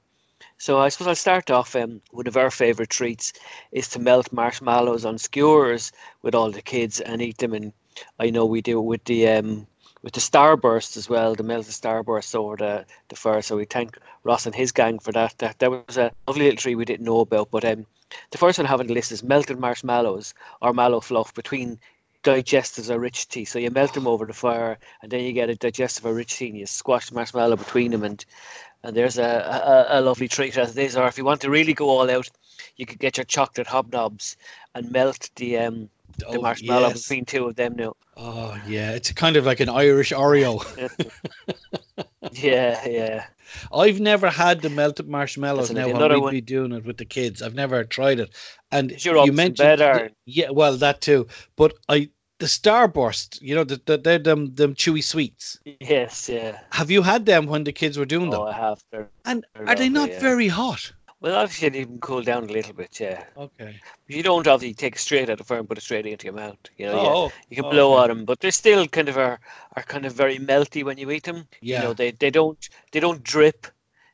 So 0.60 0.78
I 0.78 0.90
suppose 0.90 1.08
I'll 1.08 1.14
start 1.14 1.50
off. 1.50 1.74
Um, 1.74 2.02
one 2.10 2.26
of 2.26 2.36
our 2.36 2.50
favourite 2.50 2.90
treats 2.90 3.32
is 3.72 3.88
to 3.88 3.98
melt 3.98 4.30
marshmallows 4.30 5.06
on 5.06 5.16
skewers 5.16 5.90
with 6.20 6.34
all 6.34 6.50
the 6.50 6.60
kids 6.60 7.00
and 7.00 7.22
eat 7.22 7.38
them. 7.38 7.54
And 7.54 7.72
I 8.18 8.28
know 8.28 8.44
we 8.44 8.60
do 8.60 8.78
it 8.78 8.82
with 8.82 9.02
the 9.04 9.26
um, 9.26 9.66
with 10.02 10.12
the 10.12 10.20
starburst 10.20 10.98
as 10.98 11.08
well, 11.08 11.34
the 11.34 11.42
melted 11.42 11.72
starburst 11.72 12.34
over 12.34 12.56
the, 12.56 12.84
the 13.08 13.16
fire. 13.16 13.40
So 13.40 13.56
we 13.56 13.64
thank 13.64 13.96
Ross 14.22 14.44
and 14.44 14.54
his 14.54 14.70
gang 14.70 14.98
for 14.98 15.12
that. 15.12 15.38
That 15.38 15.58
that 15.60 15.70
was 15.70 15.96
a 15.96 16.12
lovely 16.28 16.44
little 16.44 16.58
treat 16.58 16.74
we 16.74 16.84
didn't 16.84 17.06
know 17.06 17.20
about. 17.20 17.50
But 17.50 17.64
um, 17.64 17.86
the 18.30 18.36
first 18.36 18.58
one 18.58 18.66
I 18.66 18.68
have 18.68 18.80
on 18.80 18.86
the 18.86 18.92
list 18.92 19.12
is 19.12 19.22
melted 19.22 19.58
marshmallows 19.58 20.34
or 20.60 20.74
mallow 20.74 21.00
fluff 21.00 21.32
between 21.32 21.80
digestives 22.22 22.90
or 22.90 22.98
rich 22.98 23.28
tea. 23.28 23.44
So 23.44 23.58
you 23.58 23.70
melt 23.70 23.94
them 23.94 24.06
over 24.06 24.26
the 24.26 24.32
fire, 24.32 24.78
and 25.02 25.10
then 25.10 25.24
you 25.24 25.32
get 25.32 25.50
a 25.50 25.54
digestive 25.54 26.06
or 26.06 26.14
rich 26.14 26.36
tea, 26.36 26.48
and 26.48 26.58
you 26.58 26.66
squash 26.66 27.08
the 27.08 27.14
marshmallow 27.14 27.56
between 27.56 27.90
them, 27.90 28.04
and 28.04 28.24
and 28.82 28.96
there's 28.96 29.18
a, 29.18 29.22
a, 29.22 29.86
a 29.88 30.00
lovely 30.00 30.28
treat 30.28 30.56
as 30.56 30.76
it 30.76 30.82
is. 30.82 30.96
Or 30.96 31.06
if 31.06 31.18
you 31.18 31.24
want 31.24 31.42
to 31.42 31.50
really 31.50 31.74
go 31.74 31.88
all 31.90 32.10
out, 32.10 32.30
you 32.76 32.86
could 32.86 32.98
get 32.98 33.18
your 33.18 33.24
chocolate 33.24 33.66
hobnobs 33.66 34.36
and 34.74 34.90
melt 34.90 35.30
the 35.36 35.58
um 35.58 35.90
the 36.18 36.26
oh, 36.26 36.40
marshmallow 36.40 36.88
yes. 36.88 37.02
between 37.02 37.24
two 37.24 37.46
of 37.46 37.56
them 37.56 37.74
now. 37.76 37.94
Oh 38.16 38.60
yeah, 38.66 38.92
it's 38.92 39.12
kind 39.12 39.36
of 39.36 39.46
like 39.46 39.60
an 39.60 39.68
Irish 39.68 40.12
Oreo. 40.12 40.64
yeah, 42.32 42.86
yeah. 42.86 43.26
I've 43.72 44.00
never 44.00 44.30
had 44.30 44.60
the 44.60 44.70
melted 44.70 45.08
marshmallows. 45.08 45.70
Now 45.70 45.86
I'm 45.86 45.92
going 45.92 46.20
to 46.20 46.30
be 46.30 46.40
doing 46.40 46.72
it 46.72 46.84
with 46.84 46.98
the 46.98 47.04
kids. 47.04 47.42
I've 47.42 47.54
never 47.54 47.84
tried 47.84 48.20
it. 48.20 48.30
And 48.70 49.04
you 49.04 49.32
mentioned 49.32 49.56
better. 49.56 50.10
yeah, 50.24 50.50
well 50.50 50.76
that 50.76 51.00
too. 51.00 51.26
But 51.56 51.74
I 51.88 52.10
the 52.40 52.46
Starburst, 52.46 53.40
you 53.42 53.54
know, 53.54 53.64
the, 53.64 53.80
the, 53.84 53.98
they're 53.98 54.18
them 54.18 54.54
them 54.54 54.74
chewy 54.74 55.04
sweets. 55.04 55.58
Yes, 55.80 56.28
yeah. 56.28 56.58
Have 56.70 56.90
you 56.90 57.02
had 57.02 57.26
them 57.26 57.46
when 57.46 57.64
the 57.64 57.72
kids 57.72 57.98
were 57.98 58.06
doing 58.06 58.28
oh, 58.28 58.30
them? 58.30 58.40
Oh, 58.40 58.44
I 58.46 58.52
have. 58.52 58.82
They're, 58.90 59.08
and 59.26 59.44
are 59.54 59.66
lovely, 59.66 59.84
they 59.84 59.88
not 59.90 60.10
yeah. 60.10 60.20
very 60.20 60.48
hot? 60.48 60.92
Well, 61.20 61.36
obviously, 61.36 61.68
it 61.68 61.76
even 61.76 61.98
cool 61.98 62.22
down 62.22 62.44
a 62.44 62.52
little 62.52 62.72
bit, 62.72 62.98
yeah. 62.98 63.24
Okay. 63.36 63.78
You 64.08 64.22
don't 64.22 64.46
obviously 64.46 64.72
take 64.72 64.94
it 64.94 64.98
straight 64.98 65.24
out 65.24 65.32
of 65.32 65.38
the 65.38 65.44
fire 65.44 65.58
and 65.58 65.68
put 65.68 65.76
it 65.76 65.82
straight 65.82 66.06
into 66.06 66.24
your 66.24 66.34
mouth. 66.34 66.56
You 66.78 66.86
know, 66.86 66.98
oh, 66.98 67.24
yeah. 67.24 67.32
you 67.50 67.56
can 67.56 67.64
oh, 67.66 67.70
blow 67.70 67.92
okay. 67.92 68.02
on 68.02 68.08
them, 68.08 68.24
but 68.24 68.40
they 68.40 68.50
still 68.50 68.86
kind 68.88 69.08
of 69.10 69.18
are, 69.18 69.38
are 69.76 69.82
kind 69.82 70.06
of 70.06 70.14
very 70.14 70.38
melty 70.38 70.82
when 70.82 70.96
you 70.96 71.10
eat 71.10 71.24
them. 71.24 71.46
Yeah. 71.60 71.78
You 71.78 71.84
know, 71.88 71.92
they, 71.92 72.12
they 72.12 72.30
don't 72.30 72.68
they 72.92 73.00
don't 73.00 73.22
drip. 73.22 73.66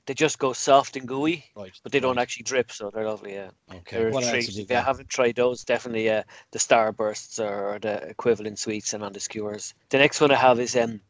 They 0.07 0.15
just 0.15 0.39
go 0.39 0.53
soft 0.53 0.97
and 0.97 1.07
gooey, 1.07 1.45
right, 1.57 1.73
but 1.83 1.91
they 1.91 1.99
right. 1.99 2.03
don't 2.03 2.19
actually 2.19 2.45
drip, 2.45 2.71
so 2.71 2.91
they're 2.91 3.09
lovely. 3.09 3.35
Yeah. 3.35 3.51
Okay. 3.73 3.99
They're 3.99 4.11
what 4.11 4.25
else 4.25 4.57
if 4.57 4.71
you 4.71 4.77
haven't 4.77 5.09
tried 5.09 5.37
those, 5.37 5.65
definitely 5.65 6.11
uh, 6.11 6.23
the 6.53 6.59
Starbursts 6.59 7.41
or 7.41 7.79
the 7.81 8.03
equivalent 8.09 8.59
sweets 8.59 8.95
and 8.95 9.03
on 9.03 9.13
the 9.13 9.21
skewers. 9.21 9.75
The 9.91 9.99
next 9.99 10.21
one 10.21 10.31
I 10.31 10.37
have 10.37 10.61
is 10.61 10.77
um, 10.77 11.01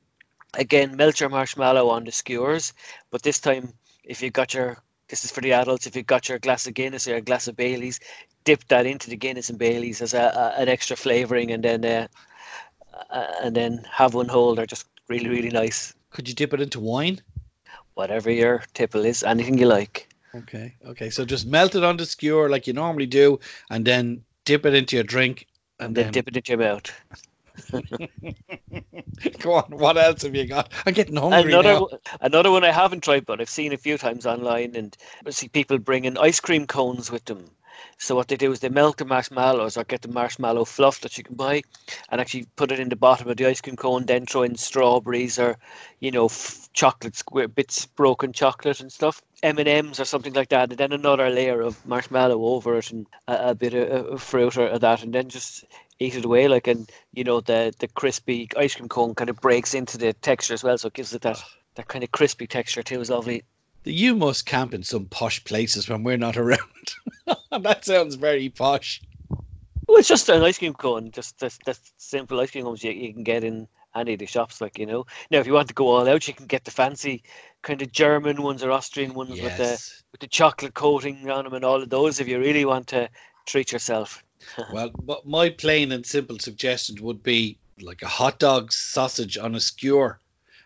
again, 0.54 0.96
melt 0.96 1.20
your 1.20 1.28
marshmallow 1.28 1.88
on 1.88 2.04
the 2.04 2.12
skewers, 2.12 2.72
but 3.10 3.22
this 3.22 3.38
time, 3.38 3.72
if 4.04 4.22
you've 4.22 4.32
got 4.32 4.54
your 4.54 4.78
this 5.08 5.24
is 5.24 5.30
for 5.30 5.40
the 5.40 5.52
adults. 5.52 5.86
If 5.86 5.96
you've 5.96 6.06
got 6.06 6.28
your 6.28 6.38
glass 6.38 6.66
of 6.66 6.74
Guinness 6.74 7.06
or 7.08 7.16
a 7.16 7.20
glass 7.20 7.48
of 7.48 7.56
Bailey's, 7.56 8.00
dip 8.44 8.66
that 8.68 8.86
into 8.86 9.10
the 9.10 9.16
Guinness 9.16 9.50
and 9.50 9.58
Bailey's 9.58 10.02
as 10.02 10.14
a, 10.14 10.22
a 10.22 10.60
an 10.60 10.68
extra 10.68 10.96
flavoring, 10.96 11.50
and 11.52 11.62
then 11.62 11.84
uh, 11.84 12.08
uh, 13.10 13.26
and 13.42 13.54
then 13.54 13.84
have 13.90 14.14
one 14.14 14.28
whole. 14.28 14.54
They're 14.54 14.66
just 14.66 14.86
really 15.08 15.28
really 15.28 15.50
nice. 15.50 15.94
Could 16.10 16.28
you 16.28 16.34
dip 16.34 16.54
it 16.54 16.60
into 16.60 16.80
wine? 16.80 17.20
Whatever 17.94 18.30
your 18.30 18.62
tipple 18.74 19.04
is, 19.04 19.22
anything 19.22 19.58
you 19.58 19.66
like. 19.66 20.08
Okay, 20.34 20.74
okay. 20.86 21.08
So 21.08 21.24
just 21.24 21.46
melt 21.46 21.74
it 21.74 21.84
on 21.84 21.96
the 21.96 22.04
skewer 22.04 22.50
like 22.50 22.66
you 22.66 22.74
normally 22.74 23.06
do, 23.06 23.40
and 23.70 23.84
then 23.84 24.22
dip 24.44 24.66
it 24.66 24.74
into 24.74 24.96
your 24.96 25.04
drink, 25.04 25.46
and, 25.78 25.88
and 25.88 25.96
then, 25.96 26.04
then 26.04 26.12
dip 26.12 26.28
it 26.28 26.36
into 26.36 26.52
your 26.52 26.58
mouth. 26.58 26.90
Go 29.40 29.54
on. 29.54 29.64
What 29.70 29.96
else 29.96 30.22
have 30.22 30.34
you 30.34 30.46
got? 30.46 30.72
I'm 30.84 30.94
getting 30.94 31.16
hungry 31.16 31.52
another 31.52 31.74
now. 31.74 31.88
another 32.20 32.50
one 32.50 32.64
I 32.64 32.72
haven't 32.72 33.04
tried, 33.04 33.26
but 33.26 33.40
I've 33.40 33.48
seen 33.48 33.72
a 33.72 33.78
few 33.78 33.98
times 33.98 34.26
online, 34.26 34.76
and 34.76 34.96
I 35.26 35.30
see 35.30 35.48
people 35.48 35.78
bringing 35.78 36.18
ice 36.18 36.40
cream 36.40 36.66
cones 36.66 37.10
with 37.10 37.24
them. 37.24 37.50
So 37.98 38.14
what 38.14 38.28
they 38.28 38.36
do 38.36 38.52
is 38.52 38.60
they 38.60 38.68
melt 38.68 38.98
the 38.98 39.04
marshmallows 39.04 39.76
or 39.76 39.84
get 39.84 40.02
the 40.02 40.08
marshmallow 40.08 40.64
fluff 40.64 41.00
that 41.00 41.16
you 41.16 41.24
can 41.24 41.34
buy, 41.34 41.62
and 42.10 42.20
actually 42.20 42.46
put 42.56 42.72
it 42.72 42.80
in 42.80 42.88
the 42.88 42.96
bottom 42.96 43.28
of 43.28 43.36
the 43.36 43.46
ice 43.46 43.60
cream 43.60 43.76
cone. 43.76 44.06
Then 44.06 44.26
throw 44.26 44.42
in 44.42 44.56
strawberries 44.56 45.38
or, 45.38 45.56
you 46.00 46.10
know, 46.10 46.26
f- 46.26 46.68
chocolate 46.72 47.16
square 47.16 47.48
bits, 47.48 47.86
broken 47.86 48.32
chocolate 48.32 48.80
and 48.80 48.92
stuff, 48.92 49.22
M 49.42 49.58
and 49.58 49.68
M's 49.68 50.00
or 50.00 50.04
something 50.04 50.32
like 50.32 50.48
that, 50.50 50.70
and 50.70 50.78
then 50.78 50.92
another 50.92 51.30
layer 51.30 51.60
of 51.60 51.84
marshmallow 51.86 52.42
over 52.42 52.76
it 52.78 52.90
and 52.90 53.06
a, 53.28 53.50
a 53.50 53.54
bit 53.54 53.74
of, 53.74 54.06
of 54.06 54.22
fruit 54.22 54.56
or 54.56 54.78
that, 54.78 55.02
and 55.02 55.12
then 55.12 55.28
just 55.28 55.64
eat 55.98 56.14
it 56.14 56.24
away 56.24 56.48
like 56.48 56.66
and 56.66 56.90
you 57.12 57.24
know 57.24 57.40
the 57.40 57.72
the 57.78 57.88
crispy 57.88 58.48
ice 58.56 58.74
cream 58.74 58.88
cone 58.88 59.14
kind 59.14 59.30
of 59.30 59.40
breaks 59.40 59.74
into 59.74 59.96
the 59.96 60.12
texture 60.12 60.54
as 60.54 60.62
well 60.62 60.76
so 60.76 60.88
it 60.88 60.94
gives 60.94 61.14
it 61.14 61.22
that 61.22 61.42
that 61.74 61.88
kind 61.88 62.04
of 62.04 62.10
crispy 62.10 62.46
texture 62.46 62.82
too 62.82 63.00
is 63.00 63.10
lovely. 63.10 63.42
You 63.84 64.16
must 64.16 64.46
camp 64.46 64.74
in 64.74 64.82
some 64.82 65.06
posh 65.06 65.44
places 65.44 65.88
when 65.88 66.02
we're 66.02 66.16
not 66.16 66.36
around. 66.36 66.60
That 67.60 67.84
sounds 67.84 68.16
very 68.16 68.48
posh. 68.50 69.00
Well 69.86 69.98
it's 69.98 70.08
just 70.08 70.28
an 70.28 70.42
ice 70.42 70.58
cream 70.58 70.74
cone 70.74 71.10
just 71.10 71.38
that 71.38 71.78
simple 71.96 72.40
ice 72.40 72.50
cream 72.50 72.64
cones 72.64 72.84
you, 72.84 72.92
you 72.92 73.12
can 73.12 73.22
get 73.22 73.44
in 73.44 73.68
any 73.94 74.12
of 74.12 74.18
the 74.18 74.26
shops 74.26 74.60
like 74.60 74.78
you 74.78 74.86
know. 74.86 75.06
Now 75.30 75.38
if 75.38 75.46
you 75.46 75.52
want 75.52 75.68
to 75.68 75.74
go 75.74 75.88
all 75.88 76.08
out 76.08 76.28
you 76.28 76.34
can 76.34 76.46
get 76.46 76.64
the 76.64 76.70
fancy 76.70 77.22
kind 77.62 77.82
of 77.82 77.90
german 77.90 78.42
ones 78.42 78.62
or 78.62 78.70
austrian 78.70 79.14
ones 79.14 79.36
yes. 79.38 79.42
with 79.42 79.56
the 79.56 80.02
with 80.12 80.20
the 80.20 80.26
chocolate 80.28 80.74
coating 80.74 81.28
on 81.30 81.44
them 81.44 81.54
and 81.54 81.64
all 81.64 81.82
of 81.82 81.88
those 81.88 82.20
if 82.20 82.28
you 82.28 82.38
really 82.38 82.64
want 82.64 82.86
to 82.86 83.08
treat 83.46 83.72
yourself 83.72 84.22
well, 84.72 84.90
but 85.02 85.26
my 85.26 85.50
plain 85.50 85.92
and 85.92 86.04
simple 86.04 86.38
suggestion 86.38 87.02
would 87.02 87.22
be 87.22 87.58
like 87.80 88.02
a 88.02 88.08
hot 88.08 88.38
dog 88.38 88.72
sausage 88.72 89.36
on 89.36 89.54
a 89.54 89.60
skewer 89.60 90.18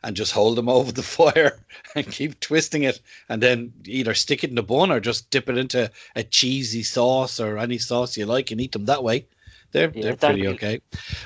and 0.03 0.17
just 0.17 0.33
hold 0.33 0.57
them 0.57 0.69
over 0.79 0.93
the 0.93 1.03
fire 1.03 1.65
and 1.95 2.11
keep 2.11 2.39
twisting 2.41 2.85
it 2.85 3.01
and 3.29 3.43
then 3.43 3.73
either 3.85 4.15
stick 4.15 4.45
it 4.45 4.51
in 4.51 4.57
the 4.57 4.63
bun 4.63 4.91
or 4.91 5.01
just 5.01 5.31
dip 5.31 5.49
it 5.49 5.59
into 5.59 5.91
a 6.17 6.23
cheesy 6.23 6.83
sauce 6.83 7.41
or 7.41 7.59
any 7.59 7.79
sauce 7.79 8.17
you 8.17 8.27
like 8.27 8.51
and 8.51 8.61
eat 8.61 8.73
them 8.73 8.87
that 8.87 9.05
way. 9.05 9.27
They're 9.73 9.93
yeah, 9.95 10.03
they're 10.03 10.17
pretty 10.17 10.43
be, 10.43 10.49
okay. 10.49 10.81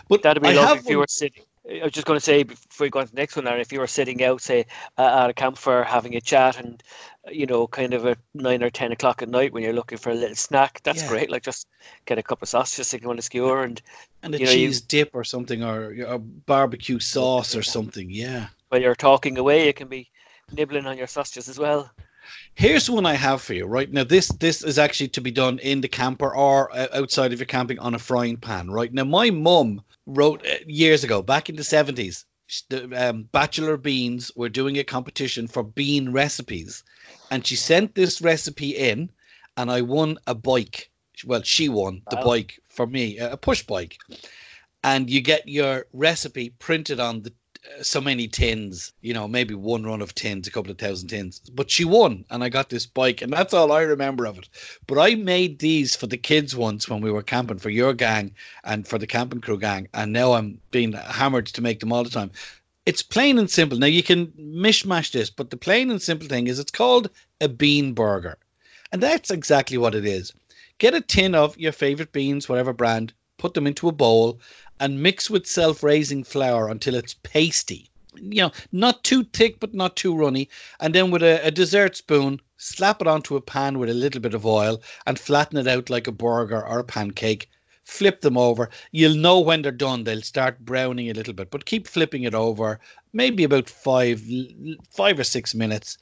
But 0.08 0.22
that'd 0.22 0.42
be 0.42 0.50
I 0.50 0.52
lovely 0.52 0.78
if 0.78 0.88
you 0.88 0.98
were 0.98 1.06
sitting. 1.08 1.44
I 1.66 1.84
was 1.84 1.92
just 1.92 2.06
going 2.06 2.18
to 2.18 2.24
say 2.24 2.42
before 2.42 2.84
we 2.84 2.90
go 2.90 2.98
on 2.98 3.06
to 3.06 3.14
the 3.14 3.18
next 3.18 3.36
one, 3.36 3.48
Aaron, 3.48 3.60
if 3.60 3.72
you 3.72 3.80
were 3.80 3.86
sitting 3.86 4.22
out, 4.22 4.42
say, 4.42 4.66
at 4.98 5.30
a 5.30 5.32
campfire 5.32 5.82
having 5.82 6.14
a 6.14 6.20
chat 6.20 6.58
and 6.58 6.82
you 7.30 7.46
know, 7.46 7.66
kind 7.66 7.94
of 7.94 8.06
at 8.06 8.18
nine 8.34 8.62
or 8.62 8.70
ten 8.70 8.92
o'clock 8.92 9.22
at 9.22 9.28
night 9.28 9.52
when 9.52 9.62
you're 9.62 9.72
looking 9.72 9.98
for 9.98 10.10
a 10.10 10.14
little 10.14 10.36
snack. 10.36 10.80
That's 10.82 11.02
yeah. 11.02 11.08
great. 11.08 11.30
Like 11.30 11.42
just 11.42 11.66
get 12.04 12.18
a 12.18 12.22
cup 12.22 12.42
of 12.42 12.48
sausages, 12.48 12.88
stick 12.88 13.02
them 13.02 13.10
on 13.10 13.16
the 13.16 13.22
skewer, 13.22 13.62
and 13.62 13.80
and 14.22 14.34
a 14.34 14.38
you 14.38 14.44
know, 14.44 14.52
cheese 14.52 14.80
you, 14.80 14.86
dip 14.88 15.10
or 15.14 15.24
something, 15.24 15.62
or 15.62 15.94
a 16.06 16.18
barbecue 16.18 16.98
sauce 16.98 17.56
or 17.56 17.62
something. 17.62 18.10
Yeah. 18.10 18.48
While 18.68 18.82
you're 18.82 18.94
talking 18.94 19.38
away, 19.38 19.66
you 19.66 19.74
can 19.74 19.88
be 19.88 20.10
nibbling 20.52 20.86
on 20.86 20.98
your 20.98 21.06
sausages 21.06 21.48
as 21.48 21.58
well. 21.58 21.90
Here's 22.54 22.88
one 22.88 23.04
I 23.04 23.14
have 23.14 23.42
for 23.42 23.54
you 23.54 23.66
right 23.66 23.90
now. 23.90 24.04
This 24.04 24.28
this 24.28 24.62
is 24.62 24.78
actually 24.78 25.08
to 25.08 25.20
be 25.20 25.30
done 25.30 25.58
in 25.58 25.80
the 25.80 25.88
camper 25.88 26.34
or 26.34 26.74
outside 26.94 27.32
of 27.32 27.38
your 27.38 27.46
camping 27.46 27.78
on 27.78 27.94
a 27.94 27.98
frying 27.98 28.36
pan. 28.36 28.70
Right 28.70 28.92
now, 28.92 29.04
my 29.04 29.30
mum 29.30 29.82
wrote 30.06 30.44
uh, 30.46 30.54
years 30.66 31.04
ago, 31.04 31.22
back 31.22 31.48
in 31.48 31.56
the 31.56 31.64
seventies, 31.64 32.24
the 32.68 33.08
um, 33.08 33.24
Batchelor 33.32 33.76
Beans 33.76 34.30
were 34.36 34.48
doing 34.48 34.78
a 34.78 34.84
competition 34.84 35.48
for 35.48 35.62
bean 35.62 36.12
recipes, 36.12 36.82
and 37.30 37.46
she 37.46 37.56
sent 37.56 37.94
this 37.94 38.20
recipe 38.20 38.70
in, 38.70 39.10
and 39.56 39.70
I 39.70 39.82
won 39.82 40.18
a 40.26 40.34
bike. 40.34 40.90
Well, 41.24 41.42
she 41.42 41.68
won 41.68 42.02
the 42.10 42.16
wow. 42.16 42.24
bike 42.24 42.60
for 42.68 42.86
me, 42.86 43.18
a 43.18 43.36
push 43.36 43.62
bike, 43.62 43.98
and 44.82 45.08
you 45.08 45.20
get 45.20 45.48
your 45.48 45.86
recipe 45.92 46.50
printed 46.50 47.00
on 47.00 47.22
the 47.22 47.32
so 47.82 48.00
many 48.00 48.28
tins, 48.28 48.92
you 49.00 49.14
know, 49.14 49.26
maybe 49.26 49.54
one 49.54 49.84
run 49.84 50.02
of 50.02 50.14
tins, 50.14 50.46
a 50.46 50.50
couple 50.50 50.70
of 50.70 50.78
thousand 50.78 51.08
tins. 51.08 51.40
But 51.52 51.70
she 51.70 51.84
won, 51.84 52.24
and 52.30 52.44
I 52.44 52.48
got 52.48 52.70
this 52.70 52.86
bike, 52.86 53.22
and 53.22 53.32
that's 53.32 53.54
all 53.54 53.72
I 53.72 53.82
remember 53.82 54.26
of 54.26 54.38
it. 54.38 54.48
But 54.86 54.98
I 54.98 55.14
made 55.14 55.58
these 55.58 55.96
for 55.96 56.06
the 56.06 56.16
kids 56.16 56.54
once 56.54 56.88
when 56.88 57.00
we 57.00 57.10
were 57.10 57.22
camping 57.22 57.58
for 57.58 57.70
your 57.70 57.92
gang 57.94 58.34
and 58.64 58.86
for 58.86 58.98
the 58.98 59.06
camping 59.06 59.40
crew 59.40 59.58
gang, 59.58 59.88
and 59.94 60.12
now 60.12 60.32
I'm 60.32 60.60
being 60.70 60.92
hammered 60.92 61.46
to 61.46 61.62
make 61.62 61.80
them 61.80 61.92
all 61.92 62.04
the 62.04 62.10
time. 62.10 62.30
It's 62.86 63.02
plain 63.02 63.38
and 63.38 63.50
simple. 63.50 63.78
Now 63.78 63.86
you 63.86 64.02
can 64.02 64.26
mishmash 64.38 65.12
this, 65.12 65.30
but 65.30 65.50
the 65.50 65.56
plain 65.56 65.90
and 65.90 66.02
simple 66.02 66.28
thing 66.28 66.46
is 66.46 66.58
it's 66.58 66.70
called 66.70 67.08
a 67.40 67.48
bean 67.48 67.94
burger, 67.94 68.36
and 68.92 69.02
that's 69.02 69.30
exactly 69.30 69.78
what 69.78 69.94
it 69.94 70.04
is. 70.04 70.32
Get 70.78 70.94
a 70.94 71.00
tin 71.00 71.34
of 71.34 71.56
your 71.56 71.72
favorite 71.72 72.12
beans, 72.12 72.48
whatever 72.48 72.72
brand, 72.72 73.14
put 73.44 73.52
them 73.52 73.66
into 73.66 73.88
a 73.88 73.92
bowl 73.92 74.40
and 74.80 75.02
mix 75.02 75.28
with 75.28 75.46
self-raising 75.46 76.24
flour 76.24 76.70
until 76.70 76.94
it's 76.94 77.16
pasty. 77.24 77.90
You 78.14 78.44
know, 78.44 78.52
not 78.72 79.04
too 79.04 79.22
thick 79.22 79.60
but 79.60 79.74
not 79.74 79.96
too 79.96 80.16
runny. 80.16 80.48
And 80.80 80.94
then 80.94 81.10
with 81.10 81.22
a, 81.22 81.46
a 81.46 81.50
dessert 81.50 81.94
spoon, 81.94 82.40
slap 82.56 83.02
it 83.02 83.06
onto 83.06 83.36
a 83.36 83.42
pan 83.42 83.78
with 83.78 83.90
a 83.90 83.92
little 83.92 84.22
bit 84.22 84.32
of 84.32 84.46
oil 84.46 84.80
and 85.06 85.18
flatten 85.18 85.58
it 85.58 85.66
out 85.66 85.90
like 85.90 86.06
a 86.06 86.12
burger 86.12 86.66
or 86.66 86.78
a 86.78 86.84
pancake. 86.84 87.50
Flip 87.84 88.22
them 88.22 88.38
over. 88.38 88.70
You'll 88.92 89.14
know 89.14 89.40
when 89.40 89.60
they're 89.60 89.72
done. 89.72 90.04
They'll 90.04 90.22
start 90.22 90.64
browning 90.64 91.10
a 91.10 91.14
little 91.14 91.34
bit, 91.34 91.50
but 91.50 91.66
keep 91.66 91.86
flipping 91.86 92.22
it 92.22 92.34
over. 92.34 92.80
Maybe 93.12 93.44
about 93.44 93.68
five, 93.68 94.22
five 94.88 95.18
or 95.18 95.24
six 95.24 95.54
minutes, 95.54 95.98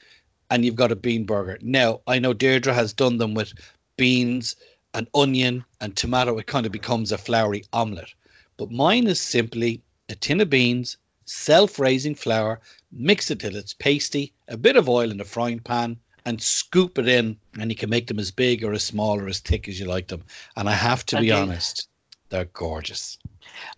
and 0.49 0.63
you've 0.63 0.77
got 0.77 0.93
a 0.93 0.95
bean 0.95 1.25
burger. 1.25 1.57
Now 1.61 1.99
I 2.07 2.19
know 2.19 2.31
Deirdre 2.31 2.73
has 2.73 2.93
done 2.93 3.17
them 3.17 3.33
with 3.33 3.53
beans 3.97 4.55
and 4.93 5.07
onion 5.13 5.65
and 5.81 5.95
tomato. 5.95 6.37
It 6.37 6.47
kind 6.47 6.65
of 6.65 6.71
becomes 6.71 7.11
a 7.11 7.17
floury 7.17 7.63
omelette. 7.73 8.13
But 8.57 8.71
mine 8.71 9.07
is 9.07 9.19
simply 9.19 9.81
a 10.09 10.15
tin 10.15 10.41
of 10.41 10.49
beans, 10.49 10.97
self 11.25 11.79
raising 11.79 12.15
flour, 12.15 12.59
mix 12.91 13.31
it 13.31 13.39
till 13.39 13.55
it's 13.55 13.73
pasty, 13.73 14.33
a 14.47 14.57
bit 14.57 14.75
of 14.75 14.89
oil 14.89 15.11
in 15.11 15.19
a 15.19 15.25
frying 15.25 15.59
pan, 15.59 15.97
and 16.25 16.41
scoop 16.41 16.97
it 16.97 17.07
in. 17.07 17.37
And 17.59 17.71
you 17.71 17.75
can 17.75 17.89
make 17.89 18.07
them 18.07 18.19
as 18.19 18.31
big 18.31 18.63
or 18.63 18.73
as 18.73 18.83
small 18.83 19.19
or 19.19 19.27
as 19.27 19.39
thick 19.39 19.67
as 19.67 19.79
you 19.79 19.85
like 19.85 20.07
them. 20.07 20.23
And 20.55 20.69
I 20.69 20.73
have 20.73 21.05
to 21.07 21.19
be 21.19 21.31
honest, 21.31 21.87
they're 22.29 22.45
gorgeous. 22.45 23.17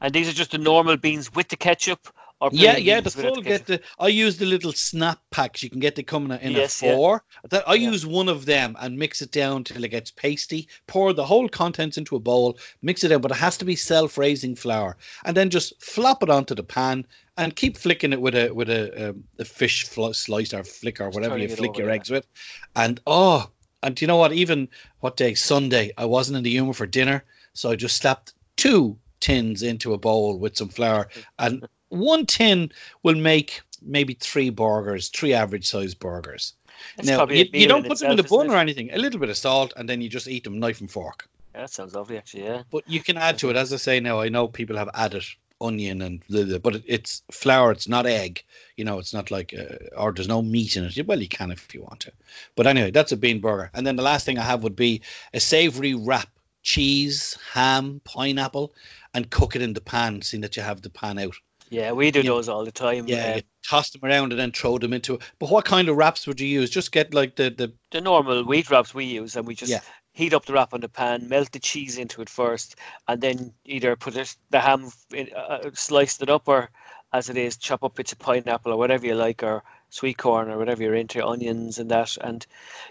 And 0.01 0.13
these 0.13 0.27
are 0.27 0.34
just 0.34 0.51
the 0.51 0.57
normal 0.57 0.98
beans 0.98 1.34
with 1.34 1.48
the 1.50 1.57
ketchup, 1.57 2.07
yeah, 2.51 2.77
yeah, 2.77 3.01
the 3.01 3.09
full 3.09 3.41
get 3.41 3.65
the. 3.65 3.81
I 3.99 4.07
use 4.07 4.37
the 4.37 4.45
little 4.45 4.73
snap 4.73 5.19
packs. 5.31 5.63
You 5.63 5.69
can 5.69 5.79
get 5.79 5.95
the 5.95 6.03
coming 6.03 6.37
in 6.39 6.53
yes, 6.53 6.81
a 6.81 6.91
four. 6.91 7.23
Yeah. 7.33 7.47
That 7.49 7.69
I 7.69 7.75
yeah. 7.75 7.91
use 7.91 8.05
one 8.05 8.29
of 8.29 8.45
them 8.45 8.75
and 8.79 8.97
mix 8.97 9.21
it 9.21 9.31
down 9.31 9.63
till 9.63 9.83
it 9.83 9.89
gets 9.89 10.11
pasty. 10.11 10.67
Pour 10.87 11.13
the 11.13 11.25
whole 11.25 11.47
contents 11.47 11.97
into 11.97 12.15
a 12.15 12.19
bowl, 12.19 12.57
mix 12.81 13.03
it 13.03 13.11
in, 13.11 13.21
but 13.21 13.31
it 13.31 13.37
has 13.37 13.57
to 13.57 13.65
be 13.65 13.75
self-raising 13.75 14.55
flour, 14.55 14.97
and 15.25 15.35
then 15.35 15.49
just 15.49 15.81
flop 15.81 16.23
it 16.23 16.29
onto 16.29 16.55
the 16.55 16.63
pan 16.63 17.05
and 17.37 17.55
keep 17.55 17.77
flicking 17.77 18.13
it 18.13 18.21
with 18.21 18.35
a 18.35 18.51
with 18.51 18.69
a, 18.69 19.09
um, 19.09 19.23
a 19.39 19.45
fish 19.45 19.87
slice 19.87 20.53
or 20.53 20.63
flick 20.63 21.01
or 21.01 21.09
whatever 21.09 21.37
you 21.37 21.49
flick 21.49 21.71
over, 21.71 21.79
your 21.79 21.89
yeah. 21.89 21.95
eggs 21.95 22.09
with, 22.09 22.27
and 22.75 22.99
oh, 23.07 23.49
and 23.83 23.99
you 23.99 24.07
know 24.07 24.17
what? 24.17 24.33
Even 24.33 24.67
what 24.99 25.17
day? 25.17 25.33
Sunday. 25.33 25.91
I 25.97 26.05
wasn't 26.05 26.37
in 26.37 26.43
the 26.43 26.51
humor 26.51 26.73
for 26.73 26.85
dinner, 26.87 27.23
so 27.53 27.71
I 27.71 27.75
just 27.75 27.97
slapped 27.97 28.33
two 28.55 28.97
tins 29.19 29.63
into 29.63 29.93
a 29.93 29.97
bowl 29.97 30.37
with 30.37 30.55
some 30.57 30.69
flour 30.69 31.09
and 31.39 31.67
one 31.95 32.25
tin 32.25 32.71
will 33.03 33.15
make 33.15 33.61
maybe 33.81 34.13
three 34.15 34.49
burgers, 34.49 35.09
three 35.09 35.33
average 35.33 35.67
sized 35.67 35.99
burgers. 35.99 36.53
That's 36.97 37.07
now 37.07 37.27
you, 37.29 37.45
you 37.53 37.67
don't 37.67 37.87
put 37.87 37.99
them 37.99 38.11
in 38.11 38.17
the 38.17 38.23
bun 38.23 38.49
or 38.49 38.57
anything. 38.57 38.91
A 38.93 38.97
little 38.97 39.19
bit 39.19 39.29
of 39.29 39.37
salt, 39.37 39.73
and 39.77 39.87
then 39.87 40.01
you 40.01 40.09
just 40.09 40.27
eat 40.27 40.43
them 40.43 40.59
knife 40.59 40.81
and 40.81 40.91
fork. 40.91 41.27
Yeah, 41.53 41.61
that 41.61 41.71
sounds 41.71 41.95
lovely, 41.95 42.17
actually. 42.17 42.43
Yeah. 42.43 42.63
But 42.69 42.83
you 42.87 43.01
can 43.01 43.17
add 43.17 43.37
to 43.39 43.49
it, 43.49 43.55
as 43.55 43.71
I 43.71 43.77
say 43.77 43.99
now. 43.99 44.19
I 44.19 44.29
know 44.29 44.47
people 44.47 44.75
have 44.75 44.89
added 44.93 45.23
onion 45.61 46.01
and 46.01 46.21
but 46.61 46.81
it's 46.85 47.23
flour. 47.31 47.71
It's 47.71 47.87
not 47.87 48.05
egg. 48.05 48.43
You 48.75 48.83
know, 48.83 48.99
it's 48.99 49.13
not 49.13 49.31
like 49.31 49.53
uh, 49.57 49.75
or 49.97 50.11
there's 50.11 50.27
no 50.27 50.41
meat 50.41 50.75
in 50.75 50.83
it. 50.83 51.07
Well, 51.07 51.21
you 51.21 51.29
can 51.29 51.51
if 51.51 51.73
you 51.73 51.81
want 51.81 52.01
to. 52.01 52.11
But 52.55 52.67
anyway, 52.67 52.91
that's 52.91 53.13
a 53.13 53.17
bean 53.17 53.39
burger. 53.39 53.71
And 53.73 53.87
then 53.87 53.95
the 53.95 54.03
last 54.03 54.25
thing 54.25 54.37
I 54.37 54.43
have 54.43 54.63
would 54.63 54.75
be 54.75 55.01
a 55.33 55.39
savory 55.39 55.93
wrap: 55.93 56.29
cheese, 56.63 57.37
ham, 57.53 58.01
pineapple, 58.03 58.73
and 59.13 59.29
cook 59.29 59.55
it 59.55 59.61
in 59.61 59.73
the 59.73 59.81
pan. 59.81 60.21
Seeing 60.21 60.41
that 60.41 60.57
you 60.57 60.63
have 60.63 60.81
the 60.81 60.89
pan 60.89 61.19
out. 61.19 61.35
Yeah, 61.69 61.91
we 61.91 62.12
do 62.12 62.24
those 62.24 62.48
all 62.48 62.63
the 62.63 62.72
time. 62.72 63.07
Yeah, 63.07 63.39
toss 63.67 63.89
them 63.89 64.01
around 64.03 64.31
and 64.31 64.39
then 64.39 64.51
throw 64.51 64.77
them 64.77 64.93
into. 64.93 65.19
But 65.39 65.50
what 65.50 65.65
kind 65.65 65.89
of 65.89 65.98
wraps 65.98 66.27
would 66.27 66.39
you 66.39 66.48
use? 66.48 66.69
Just 66.69 66.91
get 66.91 67.13
like 67.13 67.36
the 67.36 67.50
the 67.50 67.74
the 67.91 68.01
normal 68.01 68.43
wheat 68.43 68.69
wraps 68.69 68.93
we 68.93 69.05
use, 69.05 69.36
and 69.36 69.48
we 69.48 69.55
just 69.55 69.72
yeah. 69.72 69.81
heat 70.13 70.34
up 70.34 70.45
the 70.45 70.53
wrap 70.53 70.74
on 70.74 70.81
the 70.81 70.89
pan, 70.89 71.27
melt 71.27 71.51
the 71.51 71.60
cheese 71.60 71.98
into 71.98 72.22
it 72.22 72.29
first, 72.29 72.75
and 73.07 73.22
then 73.22 73.53
either 73.65 73.95
put 73.95 74.15
it, 74.15 74.36
the 74.51 74.60
ham, 74.60 74.91
in, 75.13 75.29
uh, 75.36 75.39
uh 75.39 75.69
sliced 75.74 76.22
it 76.22 76.29
up, 76.29 76.48
or 76.48 76.69
as 77.13 77.29
it 77.29 77.38
is, 77.38 77.57
chop 77.57 77.84
up 77.84 77.95
bits 77.95 78.12
of 78.12 78.19
pineapple 78.19 78.72
or 78.72 78.77
whatever 78.77 79.05
you 79.05 79.15
like, 79.15 79.41
or 79.41 79.63
sweet 79.95 80.17
corn 80.17 80.49
or 80.49 80.57
whatever 80.57 80.83
you're 80.83 80.93
into, 80.93 81.25
onions 81.25 81.79
and 81.79 81.89
that, 81.89 82.17
and 82.21 82.45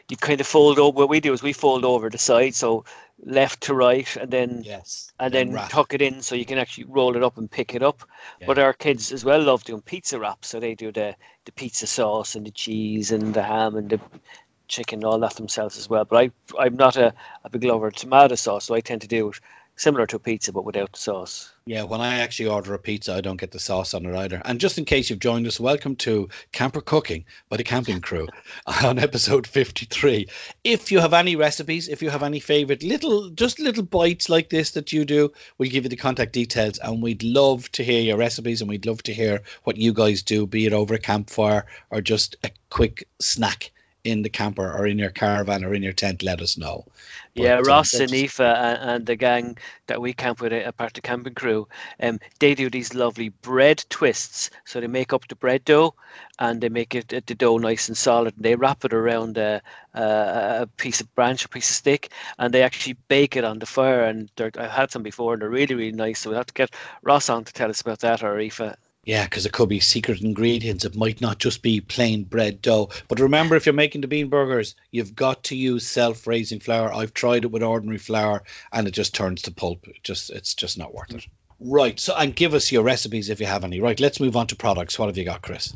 you 0.09 0.17
kind 0.17 0.41
of 0.41 0.47
fold 0.47 0.79
over. 0.79 0.97
What 0.97 1.11
we 1.11 1.21
do 1.21 1.35
is 1.35 1.43
we 1.43 1.53
fold 1.53 1.85
over 1.85 2.09
the 2.09 2.19
side, 2.19 2.55
so 2.55 2.85
left 3.23 3.61
to 3.65 3.75
right, 3.75 4.17
and 4.17 4.31
then 4.31 4.63
yes, 4.65 5.13
and 5.21 5.33
then 5.33 5.53
wrap. 5.53 5.71
tuck 5.71 5.93
it 5.93 6.01
in 6.01 6.23
so 6.23 6.35
you 6.35 6.47
can 6.47 6.59
actually 6.59 6.85
roll 6.85 7.15
it 7.15 7.23
up 7.23 7.37
and 7.37 7.51
pick 7.51 7.75
it 7.75 7.83
up. 7.83 8.03
Yeah. 8.41 8.47
But 8.47 8.59
our 8.59 8.73
kids 8.73 9.13
as 9.13 9.25
well 9.25 9.43
love 9.43 9.65
doing 9.65 9.83
pizza 9.83 10.19
wraps, 10.19 10.49
so 10.49 10.61
they 10.61 10.75
do 10.75 10.91
the 10.91 11.15
the 11.45 11.53
pizza 11.53 11.87
sauce 11.87 12.35
and 12.35 12.47
the 12.47 12.51
cheese 12.51 13.13
and 13.13 13.35
the 13.35 13.43
ham 13.43 13.77
and 13.77 13.91
the 13.91 14.01
chicken, 14.67 15.05
all 15.05 15.19
that 15.19 15.35
themselves 15.35 15.77
as 15.77 15.91
well. 15.91 16.07
But 16.07 16.17
I 16.17 16.31
I'm 16.59 16.77
not 16.77 16.97
a, 16.97 17.13
a 17.45 17.51
big 17.51 17.65
lover 17.65 17.89
of 17.89 17.95
tomato 17.95 18.35
sauce, 18.35 18.65
so 18.65 18.75
I 18.75 18.81
tend 18.81 19.03
to 19.03 19.09
do 19.09 19.29
it 19.29 19.41
similar 19.77 20.07
to 20.07 20.17
a 20.17 20.21
pizza 20.21 20.53
but 20.53 20.65
without 20.65 20.93
the 20.93 20.99
sauce. 20.99 21.53
Yeah, 21.67 21.83
when 21.83 22.01
I 22.01 22.19
actually 22.19 22.49
order 22.49 22.75
a 22.75 22.79
pizza, 22.79 23.15
I 23.15 23.21
don't 23.21 23.41
get 23.41 23.51
the 23.51 23.59
sauce 23.59 23.95
on 23.95 24.07
it 24.07 24.15
either. 24.15 24.41
And 24.45 24.61
just 24.61 24.79
in 24.79 24.85
case 24.85 25.09
you've 25.09 25.19
joined 25.19 25.47
us, 25.47 25.59
welcome 25.59 25.97
to 25.97 26.29
Camper 26.53 26.81
Cooking 26.81 27.25
by 27.49 27.57
the 27.57 27.65
Camping 27.65 28.01
Crew 28.01 28.29
on 28.85 28.99
episode 28.99 29.47
53. 29.47 30.29
If 30.63 30.93
you 30.93 31.01
have 31.01 31.15
any 31.15 31.37
recipes, 31.37 31.89
if 31.89 32.03
you 32.03 32.11
have 32.11 32.23
any 32.23 32.39
favorite 32.39 32.83
little, 32.83 33.31
just 33.31 33.59
little 33.59 33.83
bites 33.83 34.29
like 34.29 34.51
this 34.51 34.73
that 34.73 34.93
you 34.93 35.05
do, 35.05 35.33
we'll 35.59 35.71
give 35.71 35.85
you 35.85 35.91
the 35.91 35.97
contact 35.97 36.33
details 36.33 36.79
and 36.79 37.03
we'd 37.03 37.23
love 37.23 37.71
to 37.73 37.83
hear 37.83 38.03
your 38.03 38.19
recipes 38.19 38.61
and 38.61 38.69
we'd 38.69 38.87
love 38.87 39.03
to 39.05 39.15
hear 39.15 39.41
what 39.65 39.77
you 39.77 39.93
guys 39.93 40.23
do, 40.23 40.47
be 40.47 40.67
it 40.67 40.73
over 40.73 40.95
a 40.95 40.99
campfire 40.99 41.67
or 41.91 42.01
just 42.01 42.37
a 42.45 42.51
quick 42.69 43.09
snack 43.21 43.73
in 44.05 44.23
the 44.23 44.29
camper 44.29 44.71
or 44.71 44.87
in 44.87 44.99
your 44.99 45.11
caravan 45.11 45.65
or 45.65 45.75
in 45.75 45.83
your 45.83 45.93
tent, 45.93 46.23
let 46.23 46.41
us 46.41 46.57
know. 46.57 46.85
But, 47.35 47.43
yeah, 47.43 47.57
um, 47.57 47.65
Ross 47.65 47.95
and 47.95 48.13
Aoife 48.13 48.39
and, 48.39 48.79
and, 48.91 49.07
the 49.07 49.17
gang 49.17 49.59
that 49.89 50.01
we 50.01 50.13
camp 50.13 50.41
with, 50.41 50.53
a 50.53 50.73
part 50.73 50.91
of 50.91 50.95
the 50.95 51.01
camping 51.01 51.35
crew, 51.35 51.67
um, 52.01 52.21
they 52.39 52.55
do 52.55 52.71
these 52.71 52.95
lovely 52.95 53.31
bread 53.31 53.85
twists. 53.89 54.51
So 54.67 54.81
they 54.81 54.87
make 54.87 55.13
up 55.13 55.27
the 55.27 55.35
bread 55.35 55.65
dough 55.65 55.95
and 56.39 56.61
they 56.61 56.69
make 56.69 56.95
it 56.95 57.09
the 57.09 57.35
dough 57.35 57.59
nice 57.59 57.89
and 57.89 57.97
solid. 57.97 58.37
And 58.37 58.45
they 58.45 58.55
wrap 58.55 58.85
it 58.85 58.93
around 58.93 59.37
a, 59.39 59.63
a, 59.95 60.03
a 60.63 60.69
piece 60.77 61.01
of 61.01 61.13
branch, 61.15 61.45
a 61.45 61.49
piece 61.49 61.71
of 61.71 61.77
stick, 61.77 62.13
and 62.39 62.53
they 62.53 62.63
actually 62.63 62.97
bake 63.09 63.37
it 63.37 63.45
on 63.45 63.59
the 63.59 63.67
fire. 63.67 64.05
And 64.05 64.31
I've 64.39 64.71
had 64.71 64.93
some 64.93 65.03
before, 65.03 65.33
and 65.33 65.43
they're 65.43 65.49
really, 65.49 65.75
really 65.75 65.93
nice. 65.93 66.21
So 66.21 66.31
we'll 66.31 66.39
have 66.39 66.47
to 66.47 66.55
get 66.55 66.75
Ross 67.03 67.29
on 67.31 67.45
to 67.45 67.53
tell 67.53 67.71
us 67.71 67.81
about 67.81 68.01
that 68.01 68.23
or 68.23 68.39
Aoife. 68.39 68.77
Yeah, 69.07 69.25
because 69.25 69.45
it 69.45 69.53
could 69.53 69.69
be 69.69 69.81
secret 69.81 70.23
ingredients. 70.23 70.85
It 70.85 70.97
might 70.97 71.21
not 71.21 71.39
just 71.39 71.61
be 71.61 71.81
plain 71.81 72.25
bread 72.25 72.63
dough. 72.63 72.89
But 73.09 73.21
remember, 73.21 73.55
if 73.55 73.67
you're 73.67 73.75
making 73.75 74.01
the 74.01 74.09
bean 74.09 74.29
burgers, 74.29 74.75
you've 74.93 75.15
got 75.15 75.45
to 75.45 75.57
use 75.57 75.87
self-raising 75.87 76.61
flour. 76.61 76.93
I've 76.93 77.13
tried 77.13 77.45
it 77.45 77.51
with 77.51 77.63
ordinary 77.63 77.99
flour, 77.99 78.43
and 78.73 78.89
it 78.89 78.93
just 78.93 79.15
turns 79.15 79.43
to 79.43 79.53
pulp. 79.53 79.87
It 79.87 80.03
just 80.03 80.31
it's 80.31 80.55
just 80.55 80.79
not 80.79 80.95
worth 80.95 81.15
it. 81.15 81.27
Right. 81.61 82.01
So, 82.01 82.15
and 82.17 82.35
give 82.35 82.55
us 82.55 82.73
your 82.73 82.83
recipes 82.83 83.29
if 83.29 83.41
you 83.41 83.47
have 83.47 83.65
any. 83.65 83.81
Right. 83.81 84.01
Let's 84.01 84.21
move 84.21 84.37
on 84.37 84.47
to 84.49 84.57
products. 84.57 84.99
What 84.99 85.07
have 85.07 85.19
you 85.19 85.25
got, 85.25 85.43
Chris? 85.43 85.75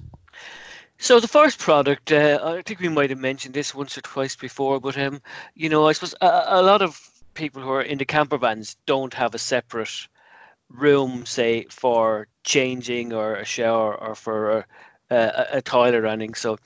So 1.00 1.20
the 1.20 1.28
first 1.28 1.60
product, 1.60 2.10
uh, 2.10 2.40
I 2.42 2.62
think 2.62 2.80
we 2.80 2.88
might 2.88 3.10
have 3.10 3.20
mentioned 3.20 3.54
this 3.54 3.74
once 3.74 3.96
or 3.96 4.00
twice 4.00 4.34
before, 4.34 4.80
but 4.80 4.98
um, 4.98 5.22
you 5.54 5.68
know, 5.68 5.86
I 5.86 5.92
suppose 5.92 6.14
a, 6.20 6.44
a 6.46 6.62
lot 6.62 6.82
of 6.82 7.08
people 7.34 7.62
who 7.62 7.70
are 7.70 7.82
in 7.82 7.98
the 7.98 8.04
camper 8.04 8.36
vans 8.36 8.76
don't 8.86 9.14
have 9.14 9.34
a 9.34 9.38
separate 9.38 10.08
room, 10.70 11.24
say, 11.24 11.66
for 11.70 12.26
changing 12.48 13.12
or 13.12 13.36
a 13.36 13.44
shower 13.44 13.94
or 13.94 14.14
for 14.14 14.58
a, 14.58 14.64
a, 15.10 15.46
a 15.58 15.62
toilet 15.62 16.00
running. 16.00 16.34
So, 16.34 16.58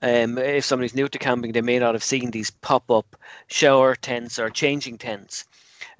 um, 0.00 0.38
if 0.38 0.64
somebody's 0.64 0.94
new 0.94 1.08
to 1.08 1.18
camping, 1.18 1.52
they 1.52 1.60
may 1.60 1.78
not 1.78 1.94
have 1.94 2.02
seen 2.02 2.30
these 2.30 2.50
pop 2.50 2.90
up 2.90 3.16
shower 3.46 3.94
tents 3.94 4.38
or 4.38 4.48
changing 4.50 4.98
tents. 4.98 5.44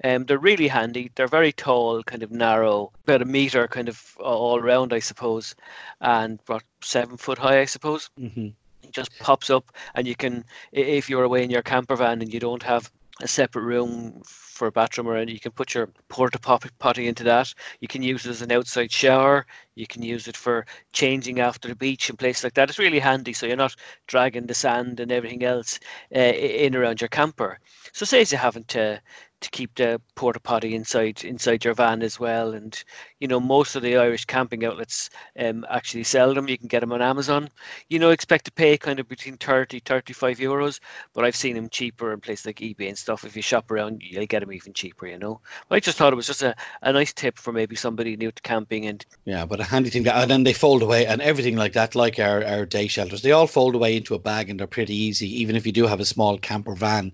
Um, 0.03 0.25
they're 0.25 0.37
really 0.37 0.67
handy. 0.67 1.11
They're 1.15 1.27
very 1.27 1.51
tall, 1.51 2.03
kind 2.03 2.23
of 2.23 2.31
narrow, 2.31 2.91
about 3.03 3.21
a 3.21 3.25
meter, 3.25 3.67
kind 3.67 3.89
of 3.89 4.15
all 4.19 4.57
around, 4.59 4.93
I 4.93 4.99
suppose, 4.99 5.55
and 6.01 6.39
about 6.47 6.63
seven 6.81 7.17
foot 7.17 7.37
high, 7.37 7.61
I 7.61 7.65
suppose. 7.65 8.09
Mm-hmm. 8.19 8.47
It 8.83 8.91
just 8.91 9.17
pops 9.19 9.49
up, 9.49 9.71
and 9.95 10.07
you 10.07 10.15
can, 10.15 10.45
if 10.71 11.09
you're 11.09 11.23
away 11.23 11.43
in 11.43 11.49
your 11.49 11.63
camper 11.63 11.95
van 11.95 12.21
and 12.21 12.33
you 12.33 12.39
don't 12.39 12.63
have 12.63 12.91
a 13.21 13.27
separate 13.27 13.63
room 13.63 14.21
for 14.25 14.67
a 14.67 14.71
bathroom 14.71 15.07
or 15.07 15.21
you 15.23 15.39
can 15.39 15.51
put 15.51 15.73
your 15.73 15.89
porta 16.09 16.39
potty 16.39 17.07
into 17.07 17.23
that. 17.23 17.53
You 17.79 17.87
can 17.87 18.03
use 18.03 18.25
it 18.25 18.29
as 18.29 18.41
an 18.41 18.51
outside 18.51 18.91
shower. 18.91 19.45
You 19.75 19.87
can 19.87 20.03
use 20.03 20.27
it 20.27 20.37
for 20.37 20.65
changing 20.93 21.39
after 21.39 21.67
the 21.67 21.75
beach 21.75 22.09
and 22.09 22.19
places 22.19 22.43
like 22.43 22.53
that. 22.55 22.69
It's 22.69 22.79
really 22.79 22.99
handy, 22.99 23.33
so 23.33 23.45
you're 23.45 23.55
not 23.55 23.75
dragging 24.07 24.47
the 24.47 24.53
sand 24.53 24.99
and 24.99 25.11
everything 25.11 25.43
else 25.43 25.79
uh, 26.15 26.19
in 26.19 26.75
around 26.75 27.01
your 27.01 27.07
camper. 27.07 27.59
So 27.93 28.05
say 28.05 28.25
you 28.27 28.37
haven't 28.37 28.67
to 28.69 29.01
to 29.39 29.49
keep 29.51 29.75
the 29.75 30.01
porta 30.15 30.39
potty 30.39 30.73
inside 30.73 31.23
inside 31.23 31.63
your 31.63 31.73
van 31.73 32.01
as 32.01 32.19
well. 32.19 32.53
And 32.53 32.83
you 33.19 33.27
know, 33.27 33.39
most 33.39 33.75
of 33.75 33.83
the 33.83 33.97
Irish 33.97 34.25
camping 34.25 34.65
outlets 34.65 35.09
um, 35.39 35.65
actually 35.69 36.03
sell 36.03 36.33
them. 36.33 36.47
You 36.47 36.57
can 36.57 36.67
get 36.67 36.79
them 36.79 36.91
on 36.91 37.01
Amazon. 37.01 37.49
You 37.89 37.99
know, 37.99 38.09
expect 38.09 38.45
to 38.45 38.51
pay 38.51 38.77
kind 38.77 38.99
of 38.99 39.07
between 39.07 39.37
30, 39.37 39.79
35 39.79 40.37
euros, 40.37 40.79
but 41.13 41.23
I've 41.23 41.35
seen 41.35 41.55
them 41.55 41.69
cheaper 41.69 42.13
in 42.13 42.19
places 42.19 42.47
like 42.47 42.57
eBay 42.57 42.87
and 42.87 42.97
stuff. 42.97 43.23
If 43.23 43.35
you 43.35 43.41
shop 43.41 43.69
around, 43.69 44.01
you'll 44.03 44.25
get 44.25 44.39
them 44.39 44.51
even 44.51 44.73
cheaper. 44.73 45.07
You 45.07 45.19
know, 45.19 45.39
but 45.69 45.75
I 45.75 45.79
just 45.79 45.97
thought 45.97 46.13
it 46.13 46.17
was 46.17 46.27
just 46.27 46.43
a, 46.43 46.55
a 46.81 46.91
nice 46.91 47.13
tip 47.13 47.37
for 47.37 47.53
maybe 47.53 47.75
somebody 47.75 48.17
new 48.17 48.31
to 48.31 48.41
camping 48.41 48.87
and 48.87 49.05
yeah, 49.25 49.45
but 49.45 49.59
a 49.59 49.63
handy 49.63 49.89
thing 49.89 50.07
and 50.07 50.31
then 50.31 50.43
they 50.43 50.53
fold 50.53 50.81
away 50.81 51.05
and 51.05 51.21
everything 51.21 51.55
like 51.55 51.73
that, 51.73 51.95
like 51.95 52.19
our 52.19 52.43
our 52.43 52.65
day 52.65 52.87
shelters, 52.87 53.21
they 53.21 53.31
all 53.31 53.47
fold 53.47 53.75
away 53.75 53.97
into 53.97 54.15
a 54.15 54.19
bag 54.19 54.49
and 54.49 54.59
they're 54.59 54.67
pretty 54.67 54.95
easy. 54.95 55.41
Even 55.41 55.55
if 55.55 55.65
you 55.65 55.71
do 55.71 55.85
have 55.85 55.99
a 55.99 56.05
small 56.05 56.37
camper 56.37 56.75
van 56.75 57.11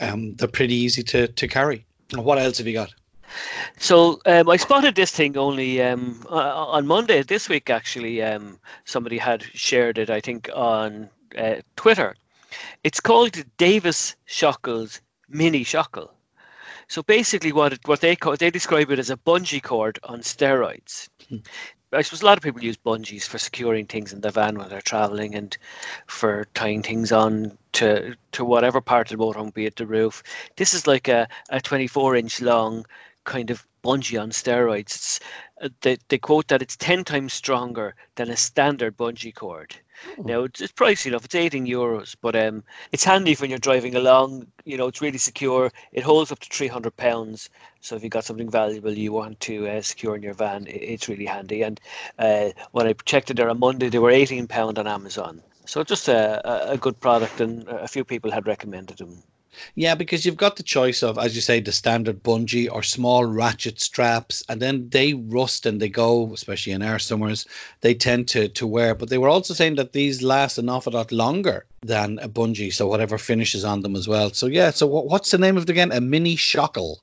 um, 0.00 0.34
they're 0.34 0.48
pretty 0.48 0.74
easy 0.74 1.02
to, 1.04 1.28
to 1.28 1.48
carry. 1.48 1.84
What 2.14 2.38
else 2.38 2.58
have 2.58 2.66
you 2.66 2.72
got? 2.72 2.94
So 3.78 4.20
um, 4.26 4.48
I 4.48 4.56
spotted 4.56 4.96
this 4.96 5.12
thing 5.12 5.36
only 5.36 5.80
um, 5.80 6.26
uh, 6.28 6.66
on 6.66 6.86
Monday 6.86 7.22
this 7.22 7.48
week. 7.48 7.70
Actually, 7.70 8.22
um, 8.22 8.58
somebody 8.84 9.18
had 9.18 9.42
shared 9.54 9.98
it. 9.98 10.10
I 10.10 10.20
think 10.20 10.50
on 10.54 11.08
uh, 11.38 11.56
Twitter. 11.76 12.16
It's 12.82 13.00
called 13.00 13.44
Davis 13.56 14.16
Shockles 14.26 15.00
Mini 15.28 15.64
Shockle. 15.64 16.10
So 16.88 17.04
basically, 17.04 17.52
what 17.52 17.74
it, 17.74 17.80
what 17.86 18.00
they 18.00 18.16
call 18.16 18.36
they 18.36 18.50
describe 18.50 18.90
it 18.90 18.98
as 18.98 19.10
a 19.10 19.16
bungee 19.16 19.62
cord 19.62 20.00
on 20.02 20.20
steroids. 20.22 21.08
Hmm. 21.28 21.36
I 21.92 22.02
suppose 22.02 22.22
a 22.22 22.26
lot 22.26 22.38
of 22.38 22.44
people 22.44 22.62
use 22.62 22.76
bungees 22.76 23.24
for 23.24 23.38
securing 23.38 23.86
things 23.86 24.12
in 24.12 24.20
the 24.20 24.30
van 24.30 24.56
when 24.56 24.68
they're 24.68 24.80
traveling 24.80 25.34
and 25.34 25.56
for 26.06 26.46
tying 26.54 26.82
things 26.82 27.10
on 27.10 27.58
to 27.72 28.14
to 28.32 28.44
whatever 28.44 28.80
part 28.80 29.10
of 29.10 29.18
the 29.18 29.24
motorhome, 29.24 29.52
be 29.52 29.66
it 29.66 29.76
the 29.76 29.86
roof. 29.86 30.22
This 30.56 30.72
is 30.74 30.86
like 30.86 31.08
a, 31.08 31.28
a 31.50 31.60
24 31.60 32.16
inch 32.16 32.40
long 32.40 32.86
kind 33.24 33.50
of 33.50 33.66
bungee 33.82 34.20
on 34.20 34.30
steroids. 34.30 34.80
It's, 34.94 35.20
uh, 35.62 35.68
they, 35.80 35.98
they 36.08 36.18
quote 36.18 36.48
that 36.48 36.62
it's 36.62 36.76
10 36.76 37.04
times 37.04 37.32
stronger 37.32 37.94
than 38.16 38.30
a 38.30 38.36
standard 38.36 38.96
bungee 38.96 39.34
cord. 39.34 39.76
Oh. 40.18 40.22
Now 40.22 40.44
it's, 40.44 40.60
it's 40.60 40.72
pricey 40.72 41.06
enough. 41.06 41.24
It's 41.24 41.34
18 41.34 41.66
euros, 41.66 42.16
but 42.20 42.34
um, 42.34 42.64
it's 42.92 43.04
handy 43.04 43.34
when 43.34 43.50
you're 43.50 43.58
driving 43.58 43.94
along. 43.94 44.46
You 44.64 44.76
know, 44.76 44.86
it's 44.86 45.02
really 45.02 45.18
secure. 45.18 45.70
It 45.92 46.02
holds 46.02 46.32
up 46.32 46.38
to 46.40 46.48
300 46.48 46.96
pounds. 46.96 47.50
So 47.80 47.96
if 47.96 48.02
you 48.02 48.08
got 48.08 48.24
something 48.24 48.50
valuable 48.50 48.92
you 48.92 49.12
want 49.12 49.40
to 49.40 49.68
uh, 49.68 49.82
secure 49.82 50.16
in 50.16 50.22
your 50.22 50.34
van, 50.34 50.66
it, 50.66 50.76
it's 50.76 51.08
really 51.08 51.26
handy. 51.26 51.62
And 51.62 51.80
uh, 52.18 52.50
when 52.72 52.86
I 52.86 52.94
checked 53.04 53.30
it 53.30 53.36
there 53.36 53.50
on 53.50 53.58
Monday, 53.58 53.88
they 53.88 53.98
were 53.98 54.10
18 54.10 54.46
pound 54.46 54.78
on 54.78 54.86
Amazon. 54.86 55.42
So 55.66 55.84
just 55.84 56.08
a, 56.08 56.72
a 56.72 56.76
good 56.76 56.98
product, 56.98 57.40
and 57.40 57.68
a 57.68 57.86
few 57.86 58.04
people 58.04 58.32
had 58.32 58.48
recommended 58.48 58.98
them. 58.98 59.22
Yeah, 59.74 59.94
because 59.94 60.24
you've 60.24 60.36
got 60.36 60.56
the 60.56 60.62
choice 60.62 61.02
of, 61.02 61.18
as 61.18 61.34
you 61.34 61.40
say, 61.40 61.60
the 61.60 61.72
standard 61.72 62.22
bungee 62.22 62.70
or 62.70 62.82
small 62.82 63.24
ratchet 63.24 63.80
straps, 63.80 64.44
and 64.48 64.62
then 64.62 64.88
they 64.90 65.14
rust 65.14 65.66
and 65.66 65.80
they 65.80 65.88
go, 65.88 66.32
especially 66.32 66.72
in 66.72 66.82
our 66.82 66.98
summers, 66.98 67.46
they 67.80 67.94
tend 67.94 68.28
to 68.28 68.48
to 68.48 68.66
wear. 68.66 68.94
But 68.94 69.08
they 69.08 69.18
were 69.18 69.28
also 69.28 69.54
saying 69.54 69.74
that 69.76 69.92
these 69.92 70.22
last 70.22 70.58
an 70.58 70.68
awful 70.68 70.92
lot 70.92 71.12
longer 71.12 71.66
than 71.82 72.18
a 72.20 72.28
bungee, 72.28 72.72
so 72.72 72.86
whatever 72.86 73.18
finishes 73.18 73.64
on 73.64 73.82
them 73.82 73.96
as 73.96 74.06
well. 74.06 74.30
So 74.32 74.46
yeah, 74.46 74.70
so 74.70 74.86
what, 74.86 75.06
what's 75.06 75.30
the 75.30 75.38
name 75.38 75.56
of 75.56 75.64
it 75.64 75.70
again? 75.70 75.92
A 75.92 76.00
mini 76.00 76.36
shockle. 76.36 76.98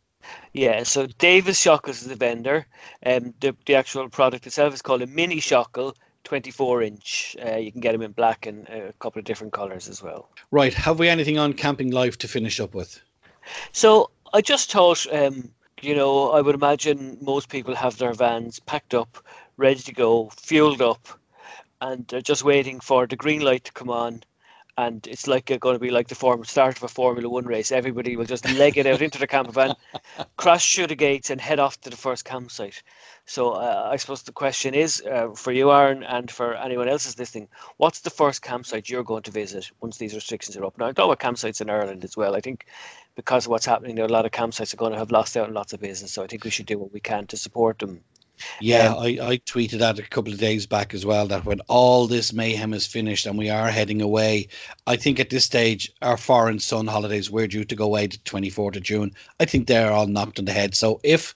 Yeah, 0.53 0.83
so 0.83 1.07
Davis 1.19 1.61
Shockles 1.61 2.01
is 2.01 2.07
the 2.07 2.15
vendor. 2.15 2.65
Um, 3.05 3.33
the, 3.39 3.55
the 3.65 3.75
actual 3.75 4.09
product 4.09 4.47
itself 4.47 4.73
is 4.73 4.81
called 4.81 5.01
a 5.01 5.07
mini 5.07 5.39
shockle 5.39 5.95
24 6.27 6.81
inch. 6.83 7.37
Uh, 7.43 7.55
you 7.55 7.71
can 7.71 7.79
get 7.79 7.93
them 7.93 8.01
in 8.01 8.11
black 8.11 8.45
and 8.45 8.67
a 8.67 8.91
couple 8.99 9.17
of 9.17 9.23
different 9.23 9.53
colors 9.53 9.87
as 9.87 10.03
well. 10.03 10.29
Right. 10.51 10.73
Have 10.73 10.99
we 10.99 11.07
anything 11.07 11.37
on 11.37 11.53
camping 11.53 11.91
life 11.91 12.17
to 12.17 12.27
finish 12.27 12.59
up 12.59 12.75
with? 12.75 13.01
So 13.71 14.11
I 14.33 14.41
just 14.41 14.69
thought, 14.69 15.07
um, 15.13 15.49
you 15.81 15.95
know, 15.95 16.31
I 16.31 16.41
would 16.41 16.53
imagine 16.53 17.17
most 17.21 17.47
people 17.47 17.75
have 17.75 17.97
their 17.97 18.11
vans 18.11 18.59
packed 18.59 18.93
up, 18.93 19.23
ready 19.55 19.79
to 19.79 19.93
go, 19.93 20.29
fueled 20.35 20.81
up, 20.81 21.07
and 21.79 22.05
they're 22.07 22.19
just 22.19 22.43
waiting 22.43 22.81
for 22.81 23.07
the 23.07 23.15
green 23.15 23.39
light 23.39 23.63
to 23.63 23.71
come 23.71 23.89
on 23.89 24.21
and 24.77 25.07
it's 25.07 25.27
like 25.27 25.49
it's 25.49 25.59
going 25.59 25.75
to 25.75 25.79
be 25.79 25.89
like 25.89 26.07
the 26.07 26.15
form 26.15 26.43
start 26.45 26.77
of 26.77 26.83
a 26.83 26.87
Formula 26.87 27.27
One 27.27 27.45
race. 27.45 27.71
Everybody 27.71 28.15
will 28.15 28.25
just 28.25 28.47
leg 28.53 28.77
it 28.77 28.85
out 28.85 29.01
into 29.01 29.17
the 29.17 29.25
camper 29.25 29.51
van, 29.51 29.73
crash 30.37 30.75
through 30.75 30.87
the 30.87 30.95
gates, 30.95 31.31
and 31.31 31.41
head 31.41 31.59
off 31.59 31.81
to 31.81 31.89
the 31.89 31.97
first 31.97 32.25
campsite. 32.25 32.83
So 33.27 33.51
uh, 33.51 33.89
I 33.91 33.97
suppose 33.97 34.23
the 34.23 34.31
question 34.31 34.73
is 34.73 35.03
uh, 35.05 35.29
for 35.35 35.51
you, 35.51 35.71
Aaron, 35.71 36.03
and 36.03 36.31
for 36.31 36.55
anyone 36.55 36.89
else 36.89 37.05
is 37.05 37.19
listening, 37.19 37.47
what's 37.77 37.99
the 37.99 38.09
first 38.09 38.41
campsite 38.41 38.89
you're 38.89 39.03
going 39.03 39.23
to 39.23 39.31
visit 39.31 39.69
once 39.81 39.97
these 39.97 40.15
restrictions 40.15 40.57
are 40.57 40.65
up? 40.65 40.77
Now, 40.77 40.87
I 40.87 40.93
know 40.97 41.11
about 41.11 41.19
campsites 41.19 41.61
in 41.61 41.69
Ireland 41.69 42.03
as 42.03 42.17
well. 42.17 42.35
I 42.35 42.41
think 42.41 42.65
because 43.15 43.45
of 43.45 43.51
what's 43.51 43.65
happening 43.65 43.95
there, 43.95 44.05
a 44.05 44.09
lot 44.09 44.25
of 44.25 44.31
campsites 44.31 44.73
are 44.73 44.77
going 44.77 44.93
to 44.93 44.97
have 44.97 45.11
lost 45.11 45.37
out 45.37 45.47
on 45.47 45.53
lots 45.53 45.73
of 45.73 45.81
business. 45.81 46.11
So 46.11 46.23
I 46.23 46.27
think 46.27 46.43
we 46.43 46.49
should 46.49 46.65
do 46.65 46.79
what 46.79 46.93
we 46.93 46.99
can 46.99 47.27
to 47.27 47.37
support 47.37 47.79
them 47.79 48.01
yeah, 48.59 48.93
um, 48.93 48.99
I, 48.99 49.07
I 49.21 49.37
tweeted 49.37 49.79
that 49.79 49.99
a 49.99 50.03
couple 50.03 50.33
of 50.33 50.39
days 50.39 50.65
back 50.65 50.93
as 50.93 51.05
well 51.05 51.27
that 51.27 51.45
when 51.45 51.61
all 51.61 52.07
this 52.07 52.33
mayhem 52.33 52.73
is 52.73 52.85
finished 52.85 53.25
and 53.25 53.37
we 53.37 53.49
are 53.49 53.69
heading 53.69 54.01
away, 54.01 54.47
I 54.85 54.95
think 54.95 55.19
at 55.19 55.29
this 55.29 55.45
stage, 55.45 55.91
our 56.01 56.17
foreign 56.17 56.59
sun 56.59 56.87
holidays, 56.87 57.31
we're 57.31 57.47
due 57.47 57.65
to 57.65 57.75
go 57.75 57.85
away 57.85 58.07
to 58.07 58.19
24th 58.19 58.77
of 58.77 58.83
June. 58.83 59.13
I 59.39 59.45
think 59.45 59.67
they're 59.67 59.91
all 59.91 60.07
knocked 60.07 60.39
on 60.39 60.45
the 60.45 60.53
head. 60.53 60.75
So 60.75 60.99
if 61.03 61.35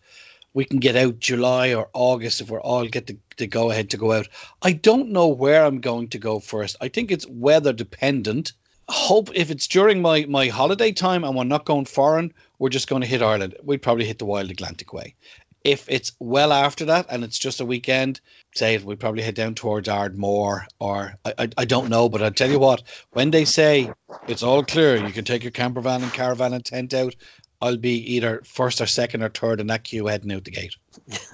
we 0.54 0.66
can 0.66 0.80
get 0.80 0.96
out 0.96 1.20
July 1.20 1.74
or 1.74 1.90
August, 1.94 2.42
if 2.42 2.50
we're 2.50 2.62
all 2.62 2.86
get 2.88 3.08
the, 3.08 3.18
the 3.38 3.48
go 3.48 3.72
ahead 3.72 3.90
to 3.92 3.98
go 3.98 4.12
out, 4.12 4.28
I 4.62 4.74
don't 4.74 5.10
know 5.10 5.28
where 5.28 5.64
I'm 5.64 5.80
going 5.80 6.10
to 6.10 6.20
go 6.20 6.40
first. 6.40 6.76
I 6.82 6.90
think 6.90 7.12
it's 7.12 7.28
weather 7.28 7.74
dependent. 7.74 8.54
Hope 8.90 9.30
if 9.34 9.50
it's 9.50 9.68
during 9.68 10.02
my, 10.02 10.26
my 10.28 10.48
holiday 10.48 10.92
time 10.92 11.24
and 11.24 11.36
we're 11.36 11.46
not 11.46 11.66
going 11.66 11.86
foreign, 11.86 12.34
we're 12.60 12.70
just 12.70 12.90
going 12.90 13.02
to 13.02 13.08
hit 13.08 13.22
Ireland. 13.22 13.56
We'd 13.64 13.82
probably 13.82 14.06
hit 14.06 14.20
the 14.20 14.26
Wild 14.26 14.52
Atlantic 14.52 14.92
way. 14.92 15.16
If 15.64 15.86
it's 15.88 16.12
well 16.20 16.52
after 16.52 16.86
that 16.86 17.06
and 17.10 17.24
it's 17.24 17.38
just 17.38 17.62
a 17.62 17.66
weekend, 17.66 18.20
say 18.56 18.78
we'd 18.80 19.00
probably 19.00 19.22
head 19.22 19.36
down 19.36 19.56
towards 19.56 19.88
Ardmore 19.88 20.66
or 20.80 21.14
I, 21.24 21.34
I, 21.38 21.50
I 21.60 21.66
don't 21.66 21.90
know, 21.90 22.10
but 22.10 22.24
I 22.24 22.32
tell 22.32 22.50
you 22.50 22.60
what, 22.60 22.84
when 23.12 23.32
they 23.32 23.46
say 23.46 23.92
it's 24.28 24.44
all 24.44 24.64
clear, 24.64 24.98
you 24.98 25.14
can 25.14 25.24
take 25.24 25.44
your 25.44 25.52
camper 25.52 25.80
van 25.80 26.02
and 26.02 26.12
caravan 26.12 26.54
and 26.54 26.66
tent 26.66 26.94
out. 26.94 27.16
I'll 27.62 27.78
be 27.78 28.16
either 28.16 28.42
first 28.44 28.82
or 28.82 28.88
second 28.88 29.22
or 29.22 29.30
third 29.30 29.60
in 29.60 29.68
that 29.68 29.84
queue 29.84 30.08
heading 30.08 30.32
out 30.32 30.46
the 30.46 30.52
gate. 30.52 30.76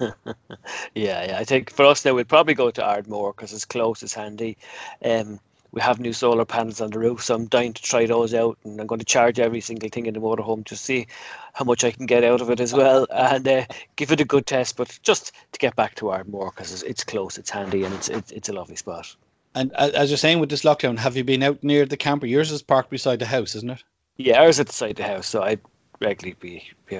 yeah, 0.94 1.26
yeah. 1.26 1.36
I 1.38 1.44
think 1.44 1.70
for 1.70 1.86
us 1.86 2.04
now, 2.04 2.14
we'd 2.14 2.28
probably 2.28 2.54
go 2.54 2.70
to 2.70 2.82
Ardmore 2.82 3.32
because 3.32 3.52
it's 3.52 3.64
close, 3.64 4.02
it's 4.02 4.14
handy. 4.14 4.58
Um, 5.02 5.40
we 5.72 5.80
have 5.82 6.00
new 6.00 6.12
solar 6.12 6.44
panels 6.44 6.80
on 6.80 6.90
the 6.90 6.98
roof, 6.98 7.22
so 7.22 7.34
I'm 7.34 7.46
dying 7.46 7.72
to 7.74 7.82
try 7.82 8.06
those 8.06 8.32
out, 8.34 8.58
and 8.64 8.80
I'm 8.80 8.86
going 8.86 9.00
to 9.00 9.04
charge 9.04 9.38
every 9.38 9.60
single 9.60 9.88
thing 9.90 10.06
in 10.06 10.14
the 10.14 10.20
motorhome 10.20 10.64
to 10.66 10.76
see 10.76 11.06
how 11.52 11.64
much 11.64 11.84
I 11.84 11.90
can 11.90 12.06
get 12.06 12.24
out 12.24 12.40
of 12.40 12.50
it 12.50 12.60
as 12.60 12.72
well, 12.72 13.06
and 13.12 13.46
uh, 13.46 13.64
give 13.96 14.12
it 14.12 14.20
a 14.20 14.24
good 14.24 14.46
test. 14.46 14.76
But 14.76 14.98
just 15.02 15.32
to 15.52 15.58
get 15.58 15.76
back 15.76 15.94
to 15.96 16.10
Ardmore 16.10 16.50
because 16.50 16.72
it's, 16.72 16.82
it's, 16.82 17.04
close, 17.04 17.38
it's 17.38 17.50
handy, 17.50 17.84
and 17.84 17.94
it's, 17.94 18.08
it's 18.08 18.32
it's 18.32 18.48
a 18.48 18.54
lovely 18.54 18.76
spot. 18.76 19.14
And 19.54 19.72
as 19.74 20.10
you're 20.10 20.18
saying 20.18 20.40
with 20.40 20.50
this 20.50 20.62
lockdown, 20.62 20.98
have 20.98 21.16
you 21.16 21.24
been 21.24 21.42
out 21.42 21.62
near 21.64 21.84
the 21.84 21.96
camper? 21.96 22.26
Yours 22.26 22.50
is 22.50 22.62
parked 22.62 22.90
beside 22.90 23.18
the 23.18 23.26
house, 23.26 23.54
isn't 23.54 23.70
it? 23.70 23.82
Yeah, 24.16 24.40
ours 24.40 24.60
at 24.60 24.66
the 24.66 24.72
side 24.72 24.90
of 24.90 24.96
the 24.96 25.04
house, 25.04 25.26
so 25.26 25.42
I 25.42 25.58
regularly 26.00 26.36
be, 26.40 26.62
be 26.86 26.96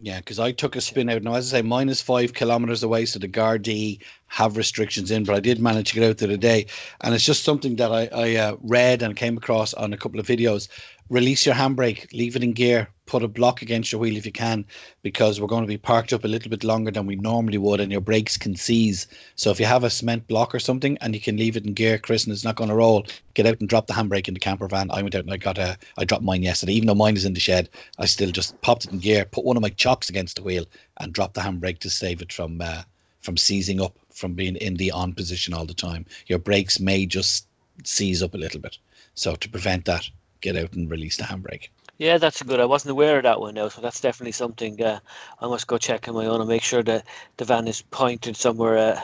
yeah, 0.00 0.18
because 0.18 0.38
I 0.38 0.52
took 0.52 0.76
a 0.76 0.80
spin 0.80 1.10
out. 1.10 1.22
Now, 1.22 1.34
as 1.34 1.52
I 1.52 1.58
say, 1.58 1.62
minus 1.62 2.00
five 2.00 2.32
kilometers 2.32 2.84
away, 2.84 3.04
so 3.04 3.18
the 3.18 3.28
Gardaí 3.28 4.00
have 4.28 4.56
restrictions 4.56 5.10
in, 5.10 5.24
but 5.24 5.34
I 5.34 5.40
did 5.40 5.60
manage 5.60 5.88
to 5.88 5.94
get 5.94 6.08
out 6.08 6.18
there 6.18 6.28
today. 6.28 6.66
And 7.00 7.14
it's 7.14 7.24
just 7.24 7.44
something 7.44 7.76
that 7.76 7.92
I, 7.92 8.08
I 8.12 8.36
uh, 8.36 8.56
read 8.60 9.02
and 9.02 9.16
came 9.16 9.36
across 9.36 9.74
on 9.74 9.92
a 9.92 9.96
couple 9.96 10.20
of 10.20 10.26
videos 10.26 10.68
release 11.10 11.46
your 11.46 11.54
handbrake, 11.54 12.12
leave 12.12 12.36
it 12.36 12.42
in 12.42 12.52
gear, 12.52 12.88
put 13.06 13.22
a 13.22 13.28
block 13.28 13.62
against 13.62 13.90
your 13.90 14.00
wheel 14.00 14.16
if 14.16 14.26
you 14.26 14.32
can, 14.32 14.64
because 15.02 15.40
we're 15.40 15.46
going 15.46 15.62
to 15.62 15.68
be 15.68 15.78
parked 15.78 16.12
up 16.12 16.24
a 16.24 16.28
little 16.28 16.50
bit 16.50 16.64
longer 16.64 16.90
than 16.90 17.06
we 17.06 17.16
normally 17.16 17.56
would, 17.56 17.80
and 17.80 17.90
your 17.90 18.00
brakes 18.00 18.36
can 18.36 18.54
seize. 18.54 19.06
So 19.36 19.50
if 19.50 19.58
you 19.58 19.66
have 19.66 19.84
a 19.84 19.90
cement 19.90 20.26
block 20.26 20.54
or 20.54 20.58
something 20.58 20.98
and 21.00 21.14
you 21.14 21.20
can 21.20 21.36
leave 21.36 21.56
it 21.56 21.64
in 21.64 21.72
gear, 21.72 21.98
Chris, 21.98 22.24
and 22.24 22.32
it's 22.32 22.44
not 22.44 22.56
going 22.56 22.68
to 22.68 22.76
roll, 22.76 23.06
get 23.34 23.46
out 23.46 23.60
and 23.60 23.68
drop 23.68 23.86
the 23.86 23.94
handbrake 23.94 24.28
in 24.28 24.34
the 24.34 24.40
camper 24.40 24.68
van. 24.68 24.90
I 24.90 25.02
went 25.02 25.14
out 25.14 25.24
and 25.24 25.32
I 25.32 25.38
got 25.38 25.58
a, 25.58 25.78
I 25.96 26.04
dropped 26.04 26.24
mine 26.24 26.42
yesterday, 26.42 26.74
even 26.74 26.86
though 26.86 26.94
mine 26.94 27.16
is 27.16 27.24
in 27.24 27.34
the 27.34 27.40
shed. 27.40 27.70
I 27.98 28.06
still 28.06 28.30
just 28.30 28.60
popped 28.60 28.84
it 28.84 28.92
in 28.92 28.98
gear, 28.98 29.24
put 29.24 29.44
one 29.44 29.56
of 29.56 29.62
my 29.62 29.70
chocks 29.70 30.10
against 30.10 30.36
the 30.36 30.42
wheel, 30.42 30.66
and 30.98 31.12
dropped 31.12 31.34
the 31.34 31.40
handbrake 31.40 31.78
to 31.80 31.90
save 31.90 32.20
it 32.20 32.32
from 32.32 32.60
uh, 32.60 32.82
from 33.20 33.36
seizing 33.36 33.80
up, 33.80 33.96
from 34.18 34.34
being 34.34 34.56
in 34.56 34.74
the 34.74 34.90
on 34.90 35.12
position 35.14 35.54
all 35.54 35.64
the 35.64 35.74
time. 35.74 36.04
Your 36.26 36.38
brakes 36.38 36.80
may 36.80 37.06
just 37.06 37.46
seize 37.84 38.22
up 38.22 38.34
a 38.34 38.38
little 38.38 38.60
bit. 38.60 38.76
So 39.14 39.34
to 39.36 39.48
prevent 39.48 39.84
that, 39.86 40.08
get 40.40 40.56
out 40.56 40.72
and 40.74 40.90
release 40.90 41.16
the 41.16 41.24
handbrake. 41.24 41.68
Yeah, 41.98 42.18
that's 42.18 42.40
good. 42.42 42.60
I 42.60 42.64
wasn't 42.64 42.92
aware 42.92 43.16
of 43.16 43.24
that 43.24 43.40
one 43.40 43.54
now, 43.54 43.68
so 43.68 43.80
that's 43.80 44.00
definitely 44.00 44.30
something 44.30 44.80
uh, 44.80 45.00
I 45.40 45.48
must 45.48 45.66
go 45.66 45.78
check 45.78 46.06
on 46.06 46.14
my 46.14 46.26
own 46.26 46.40
and 46.40 46.48
make 46.48 46.62
sure 46.62 46.82
that 46.84 47.04
the 47.38 47.44
van 47.44 47.66
is 47.66 47.82
pointed 47.82 48.36
somewhere, 48.36 48.78
uh, 48.78 49.00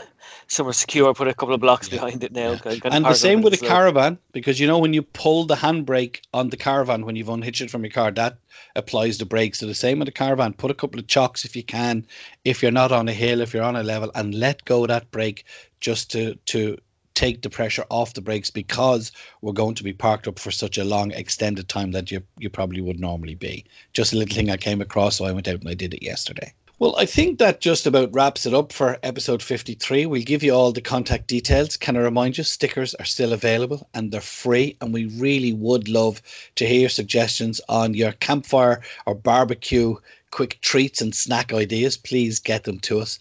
somewhere 0.46 0.72
secure. 0.72 1.12
Put 1.12 1.26
a 1.26 1.35
couple 1.35 1.57
of 1.57 1.61
blocks 1.61 1.90
yeah. 1.90 1.98
behind 1.98 2.22
it 2.22 2.30
now. 2.30 2.52
Yeah. 2.64 2.76
And 2.85 3.04
the 3.04 3.14
same 3.14 3.42
with 3.42 3.52
a 3.52 3.57
caravan, 3.57 4.16
because 4.30 4.61
you 4.61 4.68
know 4.68 4.78
when 4.78 4.94
you 4.94 5.02
pull 5.02 5.44
the 5.44 5.57
handbrake 5.57 6.20
on 6.33 6.50
the 6.50 6.57
caravan 6.57 7.04
when 7.04 7.16
you've 7.16 7.28
unhitched 7.28 7.62
it 7.62 7.70
from 7.70 7.83
your 7.83 7.90
car, 7.90 8.12
that 8.12 8.38
applies 8.76 9.18
the 9.18 9.26
brakes. 9.26 9.59
So 9.59 9.66
the 9.66 9.74
same 9.74 9.98
with 9.98 10.07
the 10.07 10.12
caravan. 10.12 10.52
Put 10.52 10.70
a 10.70 10.74
couple 10.74 11.00
of 11.00 11.09
chocks 11.09 11.44
if 11.44 11.57
you 11.57 11.64
can, 11.64 12.07
if 12.44 12.62
you're 12.62 12.70
not 12.70 12.92
on 12.92 13.09
a 13.09 13.12
hill, 13.12 13.40
if 13.40 13.52
you're 13.52 13.64
on 13.64 13.74
a 13.74 13.83
level, 13.83 14.12
and 14.14 14.33
let 14.37 14.64
go 14.66 14.87
that 14.87 15.11
brake 15.11 15.44
just 15.80 16.12
to 16.12 16.37
to 16.46 16.78
take 17.14 17.42
the 17.42 17.50
pressure 17.50 17.85
off 17.90 18.14
the 18.14 18.20
brakes 18.20 18.50
because 18.50 19.12
we're 19.40 19.53
going 19.53 19.74
to 19.74 19.85
be 19.85 19.92
parked 19.92 20.29
up 20.29 20.38
for 20.38 20.50
such 20.50 20.79
a 20.79 20.85
long 20.85 21.12
extended 21.12 21.68
time 21.68 21.92
that 21.92 22.11
you 22.11 22.22
you 22.38 22.50
probably 22.50 22.81
would 22.81 23.00
normally 23.00 23.35
be. 23.35 23.64
Just 23.92 24.12
a 24.12 24.16
little 24.16 24.35
thing 24.35 24.50
I 24.50 24.57
came 24.57 24.81
across, 24.81 25.16
so 25.16 25.24
I 25.24 25.33
went 25.33 25.48
out 25.48 25.61
and 25.61 25.68
I 25.68 25.74
did 25.74 25.94
it 25.94 26.03
yesterday. 26.03 26.53
Well, 26.81 26.96
I 26.98 27.07
think 27.07 27.38
that 27.38 27.61
just 27.61 27.87
about 27.87 28.12
wraps 28.12 28.46
it 28.46 28.53
up 28.53 28.72
for 28.72 28.98
episode 29.05 29.42
53. 29.42 30.07
We'll 30.07 30.22
give 30.22 30.42
you 30.42 30.53
all 30.53 30.72
the 30.72 30.81
contact 30.81 31.29
details. 31.29 31.77
Can 31.77 31.96
I 31.96 32.00
remind 32.00 32.37
you, 32.37 32.42
stickers 32.42 32.94
are 32.96 33.05
still 33.05 33.33
available 33.33 33.88
and 33.94 34.11
they're 34.11 34.20
free. 34.20 34.77
And 34.81 34.92
we 34.92 35.07
really 35.07 35.53
would 35.53 35.88
love 35.88 36.20
to 36.57 36.66
hear 36.66 36.88
suggestions 36.88 37.61
on 37.68 37.94
your 37.94 38.11
campfire 38.12 38.83
or 39.07 39.14
barbecue 39.14 39.94
quick 40.33 40.59
treats 40.62 41.00
and 41.00 41.14
snack 41.14 41.53
ideas. 41.53 41.96
Please 41.96 42.40
get 42.40 42.64
them 42.64 42.81
to 42.81 42.98
us. 42.98 43.20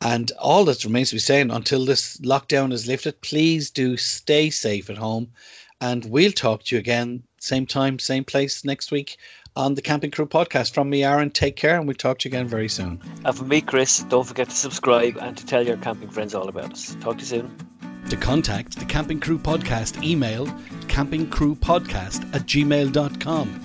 And 0.00 0.30
all 0.38 0.64
that 0.66 0.84
remains 0.84 1.10
to 1.10 1.16
be 1.16 1.20
said 1.20 1.50
until 1.50 1.84
this 1.84 2.18
lockdown 2.18 2.72
is 2.72 2.86
lifted, 2.86 3.20
please 3.22 3.70
do 3.70 3.96
stay 3.96 4.50
safe 4.50 4.90
at 4.90 4.98
home. 4.98 5.32
And 5.80 6.04
we'll 6.06 6.32
talk 6.32 6.64
to 6.64 6.74
you 6.74 6.78
again, 6.78 7.22
same 7.40 7.66
time, 7.66 7.98
same 7.98 8.24
place 8.24 8.64
next 8.64 8.90
week 8.90 9.18
on 9.56 9.74
the 9.74 9.82
Camping 9.82 10.10
Crew 10.10 10.26
podcast. 10.26 10.74
From 10.74 10.90
me, 10.90 11.02
Aaron, 11.02 11.30
take 11.30 11.56
care, 11.56 11.76
and 11.76 11.86
we'll 11.86 11.96
talk 11.96 12.18
to 12.18 12.28
you 12.28 12.34
again 12.34 12.46
very 12.46 12.68
soon. 12.68 13.00
And 13.24 13.36
from 13.36 13.48
me, 13.48 13.60
Chris, 13.60 14.00
don't 14.04 14.26
forget 14.26 14.48
to 14.50 14.56
subscribe 14.56 15.16
and 15.16 15.36
to 15.36 15.46
tell 15.46 15.66
your 15.66 15.78
camping 15.78 16.10
friends 16.10 16.34
all 16.34 16.48
about 16.48 16.72
us. 16.72 16.96
Talk 17.00 17.16
to 17.16 17.20
you 17.20 17.26
soon. 17.26 17.56
To 18.10 18.16
contact 18.16 18.78
the 18.78 18.84
Camping 18.84 19.18
Crew 19.18 19.38
podcast, 19.38 20.02
email 20.02 20.46
campingcrewpodcast 20.86 22.34
at 22.34 22.42
gmail.com. 22.42 23.60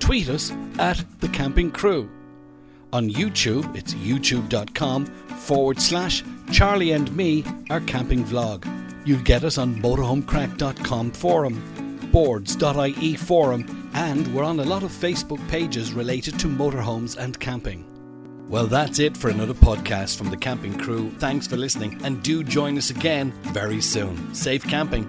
Tweet 0.00 0.28
us 0.28 0.52
at 0.78 1.04
the 1.20 1.28
Camping 1.28 1.70
Crew. 1.70 2.10
On 2.92 3.08
YouTube, 3.08 3.76
it's 3.76 3.94
youtube.com 3.94 5.06
forward 5.06 5.80
slash 5.80 6.24
Charlie 6.50 6.92
and 6.92 7.14
me, 7.14 7.44
our 7.70 7.80
camping 7.80 8.24
vlog. 8.24 8.64
You'll 9.06 9.22
get 9.22 9.44
us 9.44 9.58
on 9.58 9.76
motorhomecrack.com 9.76 11.12
forum, 11.12 12.08
boards.ie 12.12 13.16
forum, 13.16 13.90
and 13.94 14.34
we're 14.34 14.44
on 14.44 14.60
a 14.60 14.64
lot 14.64 14.82
of 14.82 14.90
Facebook 14.90 15.46
pages 15.48 15.92
related 15.92 16.38
to 16.40 16.46
motorhomes 16.46 17.16
and 17.16 17.38
camping. 17.38 17.84
Well, 18.48 18.66
that's 18.66 18.98
it 18.98 19.14
for 19.16 19.28
another 19.28 19.54
podcast 19.54 20.16
from 20.16 20.30
the 20.30 20.36
camping 20.36 20.78
crew. 20.78 21.10
Thanks 21.18 21.46
for 21.46 21.58
listening, 21.58 22.00
and 22.02 22.22
do 22.22 22.42
join 22.42 22.78
us 22.78 22.88
again 22.88 23.32
very 23.52 23.82
soon. 23.82 24.34
Safe 24.34 24.64
camping. 24.64 25.06